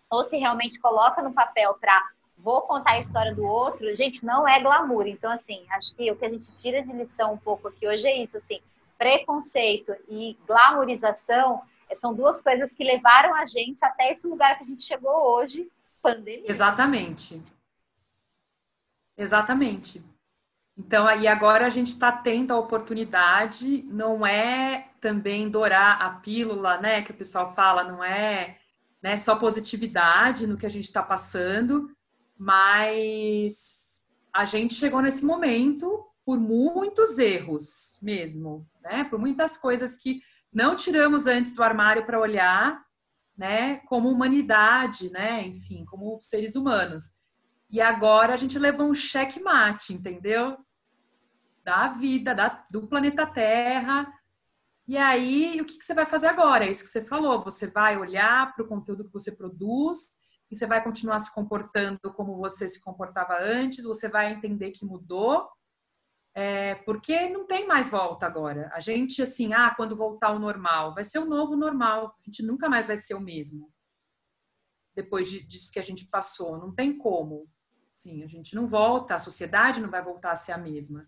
ou 0.08 0.24
se 0.24 0.38
realmente 0.38 0.80
coloca 0.80 1.22
no 1.22 1.34
papel 1.34 1.74
para 1.74 2.02
vou 2.38 2.62
contar 2.62 2.92
a 2.92 2.98
história 2.98 3.34
do 3.34 3.44
outro, 3.44 3.94
gente, 3.94 4.24
não 4.24 4.48
é 4.48 4.58
glamour. 4.60 5.06
Então, 5.06 5.30
assim, 5.30 5.64
acho 5.70 5.94
que 5.94 6.10
o 6.10 6.16
que 6.16 6.24
a 6.24 6.30
gente 6.30 6.52
tira 6.54 6.82
de 6.82 6.92
lição 6.92 7.34
um 7.34 7.38
pouco 7.38 7.68
aqui 7.68 7.86
hoje 7.86 8.06
é 8.06 8.16
isso, 8.16 8.38
assim, 8.38 8.60
preconceito 8.98 9.94
e 10.08 10.36
glamourização 10.46 11.62
são 11.94 12.14
duas 12.14 12.40
coisas 12.40 12.72
que 12.72 12.84
levaram 12.84 13.34
a 13.34 13.46
gente 13.46 13.84
até 13.84 14.10
esse 14.10 14.26
lugar 14.26 14.56
que 14.56 14.64
a 14.64 14.66
gente 14.66 14.82
chegou 14.82 15.36
hoje, 15.36 15.70
pandemia. 16.00 16.50
Exatamente. 16.50 17.42
Exatamente. 19.16 20.02
Então, 20.76 21.06
aí 21.06 21.28
agora 21.28 21.66
a 21.66 21.68
gente 21.68 21.88
está 21.88 22.10
tendo 22.10 22.52
a 22.52 22.58
oportunidade, 22.58 23.82
não 23.84 24.26
é 24.26 24.88
também 25.00 25.50
dourar 25.50 26.00
a 26.00 26.10
pílula, 26.10 26.78
né, 26.78 27.02
que 27.02 27.10
o 27.10 27.16
pessoal 27.16 27.54
fala, 27.54 27.84
não 27.84 28.02
é 28.02 28.58
né, 29.02 29.16
só 29.16 29.36
positividade 29.36 30.46
no 30.46 30.56
que 30.56 30.64
a 30.64 30.70
gente 30.70 30.84
está 30.84 31.02
passando, 31.02 31.90
mas 32.38 34.04
a 34.32 34.44
gente 34.44 34.74
chegou 34.74 35.02
nesse 35.02 35.24
momento 35.24 36.06
por 36.24 36.38
muitos 36.38 37.18
erros 37.18 37.98
mesmo, 38.00 38.66
né, 38.80 39.04
por 39.04 39.18
muitas 39.18 39.58
coisas 39.58 39.98
que 39.98 40.22
não 40.52 40.76
tiramos 40.76 41.26
antes 41.26 41.54
do 41.54 41.62
armário 41.62 42.04
para 42.04 42.20
olhar, 42.20 42.84
né, 43.36 43.78
como 43.86 44.10
humanidade, 44.10 45.10
né, 45.10 45.46
enfim, 45.46 45.84
como 45.86 46.20
seres 46.20 46.54
humanos. 46.54 47.16
E 47.70 47.80
agora 47.80 48.34
a 48.34 48.36
gente 48.36 48.58
levou 48.58 48.86
um 48.86 48.94
checkmate, 48.94 49.94
entendeu? 49.94 50.58
Da 51.64 51.88
vida, 51.88 52.34
da, 52.34 52.64
do 52.70 52.86
planeta 52.86 53.26
Terra. 53.26 54.12
E 54.86 54.98
aí, 54.98 55.58
o 55.58 55.64
que, 55.64 55.78
que 55.78 55.84
você 55.84 55.94
vai 55.94 56.04
fazer 56.04 56.26
agora? 56.26 56.66
É 56.66 56.70
isso 56.70 56.84
que 56.84 56.90
você 56.90 57.02
falou. 57.02 57.42
Você 57.44 57.66
vai 57.66 57.96
olhar 57.96 58.52
para 58.52 58.62
o 58.62 58.68
conteúdo 58.68 59.04
que 59.04 59.12
você 59.12 59.32
produz 59.32 60.20
e 60.50 60.56
você 60.56 60.66
vai 60.66 60.84
continuar 60.84 61.18
se 61.18 61.32
comportando 61.32 62.12
como 62.14 62.36
você 62.36 62.68
se 62.68 62.82
comportava 62.82 63.38
antes. 63.40 63.84
Você 63.84 64.06
vai 64.06 64.34
entender 64.34 64.72
que 64.72 64.84
mudou. 64.84 65.48
É, 66.34 66.76
porque 66.76 67.28
não 67.28 67.46
tem 67.46 67.66
mais 67.66 67.88
volta 67.88 68.26
agora. 68.26 68.70
A 68.72 68.80
gente, 68.80 69.20
assim, 69.22 69.52
ah, 69.52 69.74
quando 69.76 69.96
voltar 69.96 70.28
ao 70.28 70.38
normal, 70.38 70.94
vai 70.94 71.04
ser 71.04 71.18
o 71.18 71.26
novo 71.26 71.54
normal. 71.56 72.14
A 72.20 72.24
gente 72.24 72.42
nunca 72.42 72.68
mais 72.68 72.86
vai 72.86 72.96
ser 72.96 73.14
o 73.14 73.20
mesmo. 73.20 73.70
Depois 74.94 75.30
de, 75.30 75.46
disso 75.46 75.70
que 75.70 75.78
a 75.78 75.82
gente 75.82 76.08
passou. 76.08 76.58
Não 76.58 76.74
tem 76.74 76.96
como. 76.96 77.46
Sim, 77.92 78.22
a 78.22 78.26
gente 78.26 78.54
não 78.54 78.66
volta, 78.66 79.14
a 79.14 79.18
sociedade 79.18 79.80
não 79.80 79.90
vai 79.90 80.02
voltar 80.02 80.32
a 80.32 80.36
ser 80.36 80.52
a 80.52 80.58
mesma. 80.58 81.06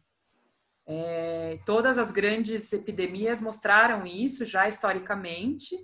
É, 0.87 1.59
todas 1.65 1.99
as 1.99 2.11
grandes 2.11 2.71
epidemias 2.73 3.41
mostraram 3.41 4.07
isso 4.07 4.45
já 4.45 4.69
historicamente, 4.69 5.75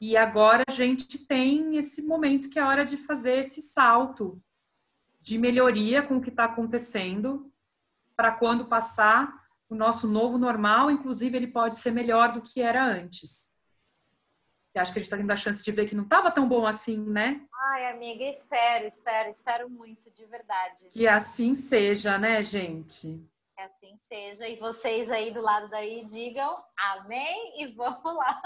e 0.00 0.16
agora 0.16 0.64
a 0.68 0.72
gente 0.72 1.26
tem 1.26 1.76
esse 1.76 2.02
momento 2.02 2.50
que 2.50 2.58
é 2.58 2.64
hora 2.64 2.84
de 2.84 2.96
fazer 2.96 3.38
esse 3.38 3.62
salto 3.62 4.40
de 5.20 5.38
melhoria 5.38 6.02
com 6.02 6.18
o 6.18 6.20
que 6.20 6.28
está 6.28 6.44
acontecendo, 6.44 7.50
para 8.18 8.32
quando 8.32 8.66
passar 8.66 9.32
o 9.70 9.76
nosso 9.76 10.08
novo 10.08 10.36
normal, 10.36 10.90
inclusive 10.90 11.36
ele 11.36 11.46
pode 11.46 11.76
ser 11.76 11.92
melhor 11.92 12.32
do 12.32 12.42
que 12.42 12.60
era 12.60 12.84
antes. 12.84 13.54
E 14.74 14.78
acho 14.80 14.92
que 14.92 14.98
a 14.98 15.00
gente 15.00 15.06
está 15.06 15.16
tendo 15.16 15.30
a 15.30 15.36
chance 15.36 15.62
de 15.62 15.70
ver 15.70 15.88
que 15.88 15.94
não 15.94 16.02
estava 16.02 16.28
tão 16.32 16.48
bom 16.48 16.66
assim, 16.66 16.98
né? 16.98 17.40
Ai, 17.72 17.92
amiga, 17.92 18.24
espero, 18.24 18.88
espero, 18.88 19.30
espero 19.30 19.70
muito, 19.70 20.10
de 20.10 20.26
verdade. 20.26 20.86
Que 20.90 21.06
assim 21.06 21.54
seja, 21.54 22.18
né, 22.18 22.42
gente? 22.42 23.24
Que 23.56 23.62
assim 23.62 23.96
seja. 23.96 24.48
E 24.48 24.56
vocês 24.56 25.08
aí 25.12 25.30
do 25.30 25.40
lado 25.40 25.70
daí 25.70 26.04
digam 26.04 26.60
amém 26.76 27.62
e 27.62 27.68
vamos 27.68 28.02
lá. 28.02 28.42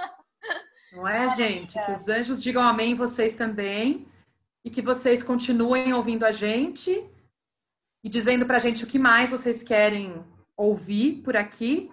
Não 0.93 1.09
é, 1.09 1.31
gente? 1.31 1.83
Que 1.83 1.93
os 1.93 2.09
anjos 2.11 2.43
digam 2.43 2.63
amém 2.63 2.95
vocês 2.95 3.33
também. 3.33 4.07
E 4.63 4.71
que 4.71 4.83
vocês 4.83 5.23
continuem 5.23 5.95
ouvindo 5.95 6.27
a 6.27 6.31
gente 6.31 7.11
e 8.03 8.09
dizendo 8.09 8.47
pra 8.47 8.59
gente 8.59 8.85
o 8.85 8.87
que 8.87 8.99
mais 8.99 9.31
vocês 9.31 9.63
querem 9.63 10.25
ouvir 10.57 11.23
por 11.23 11.37
aqui. 11.37 11.91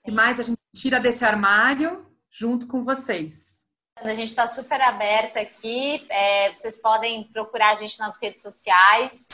O 0.00 0.04
que 0.04 0.10
mais 0.10 0.38
a 0.38 0.42
gente 0.42 0.58
tira 0.74 1.00
desse 1.00 1.24
armário 1.24 2.06
junto 2.30 2.66
com 2.66 2.84
vocês. 2.84 3.64
A 3.96 4.12
gente 4.12 4.28
está 4.28 4.46
super 4.46 4.80
aberta 4.80 5.40
aqui. 5.40 6.06
É, 6.10 6.52
vocês 6.52 6.80
podem 6.80 7.24
procurar 7.24 7.72
a 7.72 7.74
gente 7.74 7.98
nas 7.98 8.20
redes 8.20 8.42
sociais. 8.42 9.28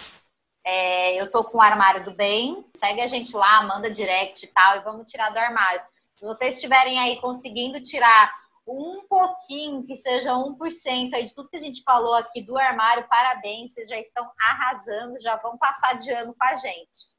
É, 0.64 1.20
eu 1.20 1.30
tô 1.30 1.42
com 1.42 1.58
o 1.58 1.62
armário 1.62 2.04
do 2.04 2.14
bem. 2.14 2.64
Segue 2.76 3.00
a 3.00 3.06
gente 3.06 3.34
lá, 3.34 3.62
manda 3.64 3.90
direct 3.90 4.46
e 4.46 4.48
tal, 4.48 4.76
e 4.76 4.84
vamos 4.84 5.10
tirar 5.10 5.30
do 5.30 5.38
armário. 5.38 5.82
Se 6.14 6.24
vocês 6.24 6.54
estiverem 6.54 7.00
aí 7.00 7.20
conseguindo 7.20 7.80
tirar 7.80 8.32
um 8.66 9.06
pouquinho, 9.08 9.84
que 9.84 9.96
seja 9.96 10.34
1% 10.34 11.14
aí 11.14 11.24
de 11.24 11.34
tudo 11.34 11.48
que 11.48 11.56
a 11.56 11.60
gente 11.60 11.82
falou 11.82 12.14
aqui 12.14 12.42
do 12.42 12.58
armário, 12.58 13.08
parabéns, 13.08 13.72
vocês 13.72 13.88
já 13.88 13.98
estão 13.98 14.30
arrasando, 14.40 15.20
já 15.20 15.36
vão 15.36 15.58
passar 15.58 15.94
de 15.94 16.10
ano 16.10 16.34
com 16.34 16.44
a 16.44 16.56
gente. 16.56 17.12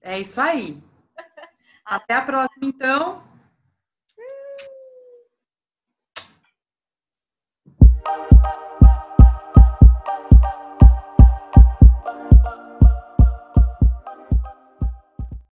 É 0.00 0.18
isso 0.18 0.40
aí. 0.40 0.82
Até 1.84 2.14
a 2.14 2.22
próxima, 2.22 2.66
então. 2.66 3.30
You. 8.10 8.79